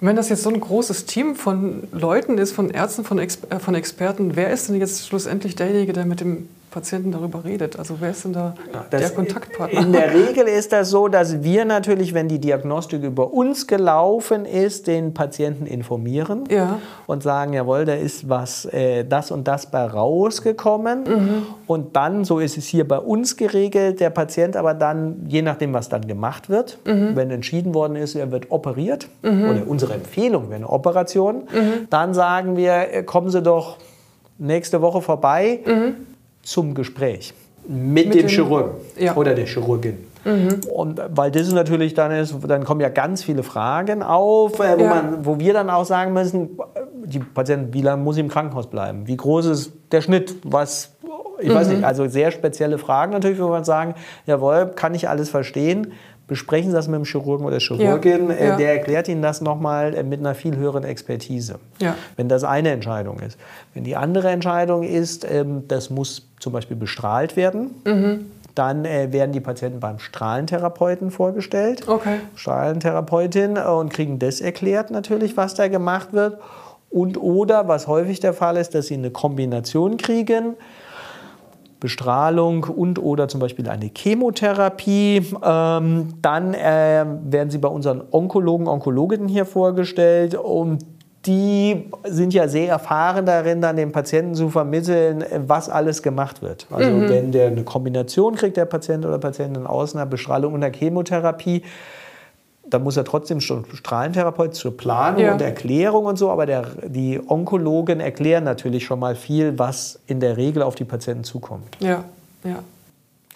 Wenn 0.00 0.16
das 0.16 0.28
jetzt 0.28 0.42
so 0.42 0.50
ein 0.50 0.60
großes 0.60 1.06
Team 1.06 1.36
von 1.36 1.88
Leuten 1.92 2.36
ist, 2.38 2.52
von 2.52 2.70
Ärzten, 2.70 3.04
von, 3.04 3.18
Ex 3.18 3.38
äh, 3.48 3.58
von 3.58 3.74
Experten, 3.74 4.36
wer 4.36 4.50
ist 4.50 4.68
denn 4.68 4.76
jetzt 4.76 5.06
schlussendlich 5.06 5.56
derjenige, 5.56 5.92
der 5.92 6.04
mit 6.04 6.20
dem 6.20 6.48
Patienten 6.76 7.10
darüber 7.10 7.42
redet? 7.42 7.78
Also 7.78 7.96
wer 8.00 8.10
ist 8.10 8.26
denn 8.26 8.34
da 8.34 8.52
das 8.90 9.00
der 9.00 9.10
Kontaktpartner? 9.12 9.80
In 9.80 9.92
der 9.94 10.12
Regel 10.12 10.46
ist 10.46 10.74
das 10.74 10.90
so, 10.90 11.08
dass 11.08 11.42
wir 11.42 11.64
natürlich, 11.64 12.12
wenn 12.12 12.28
die 12.28 12.38
Diagnostik 12.38 13.02
über 13.02 13.32
uns 13.32 13.66
gelaufen 13.66 14.44
ist, 14.44 14.86
den 14.86 15.14
Patienten 15.14 15.64
informieren 15.64 16.44
ja. 16.50 16.78
und 17.06 17.22
sagen, 17.22 17.54
jawohl, 17.54 17.86
da 17.86 17.94
ist 17.94 18.28
was, 18.28 18.66
äh, 18.66 19.06
das 19.06 19.30
und 19.30 19.48
das 19.48 19.70
bei 19.70 19.86
rausgekommen. 19.86 21.04
Mhm. 21.04 21.46
Und 21.66 21.96
dann, 21.96 22.26
so 22.26 22.40
ist 22.40 22.58
es 22.58 22.66
hier 22.66 22.86
bei 22.86 22.98
uns 22.98 23.38
geregelt, 23.38 24.00
der 24.00 24.10
Patient 24.10 24.54
aber 24.54 24.74
dann, 24.74 25.24
je 25.26 25.40
nachdem, 25.40 25.72
was 25.72 25.88
dann 25.88 26.06
gemacht 26.06 26.50
wird, 26.50 26.76
mhm. 26.84 27.16
wenn 27.16 27.30
entschieden 27.30 27.72
worden 27.72 27.96
ist, 27.96 28.16
er 28.16 28.30
wird 28.30 28.50
operiert, 28.50 29.08
mhm. 29.22 29.48
oder 29.48 29.62
unsere 29.66 29.94
Empfehlung 29.94 30.50
wäre 30.50 30.56
eine 30.56 30.68
Operation, 30.68 31.36
mhm. 31.36 31.88
dann 31.88 32.12
sagen 32.12 32.58
wir, 32.58 32.92
äh, 32.92 33.02
kommen 33.02 33.30
Sie 33.30 33.40
doch 33.40 33.78
nächste 34.36 34.82
Woche 34.82 35.00
vorbei. 35.00 35.60
Mhm 35.64 36.15
zum 36.46 36.74
Gespräch 36.74 37.34
mit, 37.68 38.06
mit 38.06 38.14
dem, 38.14 38.20
dem 38.22 38.28
Chirurgen 38.28 38.70
ja. 38.98 39.16
oder 39.16 39.34
der 39.34 39.46
Chirurgin. 39.46 39.98
Mhm. 40.24 40.60
Und 40.72 41.00
weil 41.10 41.30
das 41.30 41.52
natürlich 41.52 41.94
dann 41.94 42.12
ist, 42.12 42.34
dann 42.46 42.64
kommen 42.64 42.80
ja 42.80 42.88
ganz 42.88 43.24
viele 43.24 43.42
Fragen 43.42 44.02
auf, 44.02 44.60
äh, 44.60 44.78
wo, 44.78 44.82
ja. 44.82 44.88
man, 44.88 45.24
wo 45.24 45.38
wir 45.38 45.52
dann 45.52 45.70
auch 45.70 45.84
sagen 45.84 46.12
müssen, 46.12 46.58
die 47.04 47.18
Patienten, 47.18 47.74
wie 47.74 47.82
lange 47.82 48.02
muss 48.02 48.14
sie 48.14 48.20
im 48.20 48.28
Krankenhaus 48.28 48.68
bleiben? 48.68 49.06
Wie 49.06 49.16
groß 49.16 49.46
ist 49.46 49.72
der 49.90 50.00
Schnitt? 50.00 50.36
Was, 50.44 50.92
ich 51.40 51.48
mhm. 51.48 51.54
weiß 51.54 51.68
nicht, 51.68 51.84
also 51.84 52.06
sehr 52.06 52.30
spezielle 52.30 52.78
Fragen 52.78 53.12
natürlich, 53.12 53.40
wo 53.40 53.48
man 53.48 53.64
sagen, 53.64 53.94
jawohl, 54.26 54.72
kann 54.74 54.94
ich 54.94 55.08
alles 55.08 55.28
verstehen, 55.30 55.92
besprechen 56.26 56.70
Sie 56.70 56.76
das 56.76 56.88
mit 56.88 56.96
dem 56.96 57.04
Chirurgen 57.04 57.46
oder 57.46 57.58
Chirurgin, 57.58 58.28
ja, 58.28 58.34
äh, 58.34 58.48
ja. 58.48 58.56
der 58.56 58.72
erklärt 58.72 59.08
Ihnen 59.08 59.22
das 59.22 59.40
nochmal 59.40 59.94
äh, 59.94 60.02
mit 60.02 60.20
einer 60.20 60.34
viel 60.34 60.56
höheren 60.56 60.84
Expertise. 60.84 61.58
Ja. 61.80 61.94
Wenn 62.16 62.28
das 62.28 62.44
eine 62.44 62.70
Entscheidung 62.70 63.20
ist. 63.20 63.38
Wenn 63.74 63.84
die 63.84 63.96
andere 63.96 64.30
Entscheidung 64.30 64.82
ist, 64.82 65.26
ähm, 65.30 65.64
das 65.68 65.90
muss 65.90 66.28
zum 66.40 66.52
Beispiel 66.52 66.76
bestrahlt 66.76 67.36
werden, 67.36 67.74
mhm. 67.84 68.26
dann 68.54 68.84
äh, 68.84 69.12
werden 69.12 69.32
die 69.32 69.40
Patienten 69.40 69.80
beim 69.80 69.98
Strahlentherapeuten 69.98 71.10
vorgestellt, 71.10 71.88
okay. 71.88 72.20
Strahlentherapeutin, 72.34 73.58
und 73.58 73.92
kriegen 73.92 74.18
das 74.18 74.40
erklärt 74.40 74.90
natürlich, 74.90 75.36
was 75.36 75.54
da 75.54 75.68
gemacht 75.68 76.12
wird. 76.12 76.38
Und 76.88 77.20
oder, 77.20 77.68
was 77.68 77.88
häufig 77.88 78.20
der 78.20 78.32
Fall 78.32 78.56
ist, 78.56 78.74
dass 78.74 78.86
sie 78.86 78.94
eine 78.94 79.10
Kombination 79.10 79.96
kriegen 79.96 80.54
Bestrahlung 81.80 82.64
und 82.64 82.98
oder 82.98 83.28
zum 83.28 83.40
Beispiel 83.40 83.68
eine 83.68 83.90
Chemotherapie. 83.94 85.26
Ähm, 85.42 86.08
dann 86.22 86.54
äh, 86.54 87.04
werden 87.24 87.50
sie 87.50 87.58
bei 87.58 87.68
unseren 87.68 88.02
Onkologen, 88.10 88.66
Onkologinnen 88.66 89.28
hier 89.28 89.44
vorgestellt 89.44 90.34
und 90.34 90.84
die 91.26 91.90
sind 92.04 92.32
ja 92.32 92.46
sehr 92.46 92.68
erfahren 92.68 93.26
darin, 93.26 93.60
dann 93.60 93.76
dem 93.76 93.90
Patienten 93.90 94.34
zu 94.34 94.48
vermitteln, 94.48 95.24
was 95.46 95.68
alles 95.68 96.02
gemacht 96.02 96.40
wird. 96.40 96.66
Also 96.70 96.90
mhm. 96.90 97.08
wenn 97.08 97.32
der 97.32 97.48
eine 97.48 97.64
Kombination 97.64 98.36
kriegt, 98.36 98.56
der 98.56 98.64
Patient 98.64 99.04
oder 99.04 99.18
Patientin 99.18 99.66
aus 99.66 99.94
einer 99.94 100.06
Bestrahlung 100.06 100.54
und 100.54 100.62
einer 100.62 100.72
Chemotherapie, 100.72 101.62
da 102.68 102.78
muss 102.78 102.96
er 102.96 103.04
trotzdem 103.04 103.40
schon 103.40 103.64
Strahlentherapeut 103.72 104.54
zur 104.54 104.76
Planung 104.76 105.22
ja. 105.22 105.32
und 105.32 105.40
Erklärung 105.40 106.06
und 106.06 106.16
so, 106.16 106.30
aber 106.30 106.46
der, 106.46 106.66
die 106.86 107.20
Onkologen 107.26 108.00
erklären 108.00 108.44
natürlich 108.44 108.84
schon 108.84 108.98
mal 108.98 109.14
viel, 109.14 109.58
was 109.58 110.00
in 110.06 110.20
der 110.20 110.36
Regel 110.36 110.62
auf 110.62 110.74
die 110.74 110.84
Patienten 110.84 111.24
zukommt. 111.24 111.76
Ja, 111.80 112.04
ja. 112.44 112.58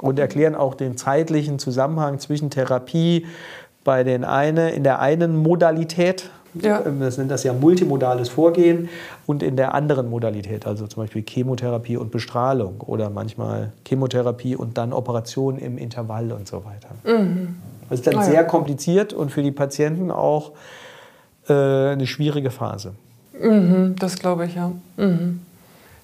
Und 0.01 0.19
erklären 0.19 0.55
auch 0.55 0.75
den 0.75 0.97
zeitlichen 0.97 1.59
Zusammenhang 1.59 2.19
zwischen 2.19 2.51
Therapie 2.51 3.27
bei 3.85 4.03
den 4.03 4.25
eine, 4.25 4.71
in 4.71 4.83
der 4.83 5.01
einen 5.01 5.37
Modalität, 5.37 6.31
ja. 6.55 6.81
das 6.81 7.19
nennt 7.19 7.31
das 7.31 7.45
ja 7.45 7.53
multimodales 7.53 8.29
Vorgehen, 8.29 8.89
und 9.27 9.43
in 9.43 9.57
der 9.57 9.75
anderen 9.75 10.11
Modalität, 10.11 10.67
also 10.67 10.87
zum 10.87 11.05
Beispiel 11.05 11.23
Chemotherapie 11.27 11.97
und 11.97 12.11
Bestrahlung 12.11 12.81
oder 12.81 13.11
manchmal 13.11 13.73
Chemotherapie 13.87 14.57
und 14.57 14.77
dann 14.77 14.93
Operation 14.93 15.59
im 15.59 15.79
Intervall 15.79 16.33
und 16.33 16.49
so 16.49 16.65
weiter. 16.65 16.89
Mhm. 17.05 17.57
Das 17.89 18.01
ist 18.01 18.07
dann 18.07 18.17
ah, 18.17 18.23
sehr 18.23 18.45
kompliziert 18.45 19.13
und 19.13 19.31
für 19.31 19.43
die 19.43 19.53
Patienten 19.53 20.11
auch 20.11 20.53
äh, 21.49 21.53
eine 21.53 22.07
schwierige 22.07 22.51
Phase. 22.51 22.93
Mhm, 23.41 23.97
das 23.99 24.19
glaube 24.19 24.47
ich, 24.47 24.55
ja. 24.57 24.73
Mhm. 24.97 25.41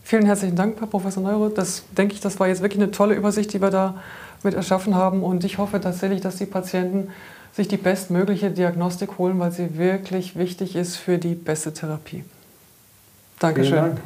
Vielen 0.02 0.24
herzlichen 0.24 0.54
Dank, 0.54 0.78
Herr 0.78 0.86
Professor 0.86 1.20
Neuro. 1.20 1.48
Das 1.48 1.82
denke 1.98 2.14
ich, 2.14 2.20
das 2.20 2.38
war 2.38 2.46
jetzt 2.46 2.62
wirklich 2.62 2.80
eine 2.80 2.92
tolle 2.92 3.14
Übersicht, 3.14 3.52
die 3.52 3.60
wir 3.60 3.70
da 3.70 3.96
mit 4.44 4.54
erschaffen 4.54 4.94
haben. 4.94 5.24
Und 5.24 5.42
ich 5.42 5.58
hoffe 5.58 5.80
tatsächlich, 5.80 6.20
dass 6.20 6.36
die 6.36 6.46
Patienten 6.46 7.08
sich 7.56 7.68
die 7.68 7.78
bestmögliche 7.78 8.50
Diagnostik 8.50 9.16
holen, 9.16 9.38
weil 9.38 9.50
sie 9.50 9.78
wirklich 9.78 10.36
wichtig 10.36 10.76
ist 10.76 10.96
für 10.96 11.16
die 11.16 11.34
beste 11.34 11.72
Therapie. 11.72 12.22
Dankeschön. 13.38 13.72
Vielen 13.72 13.84
Dank. 13.94 14.00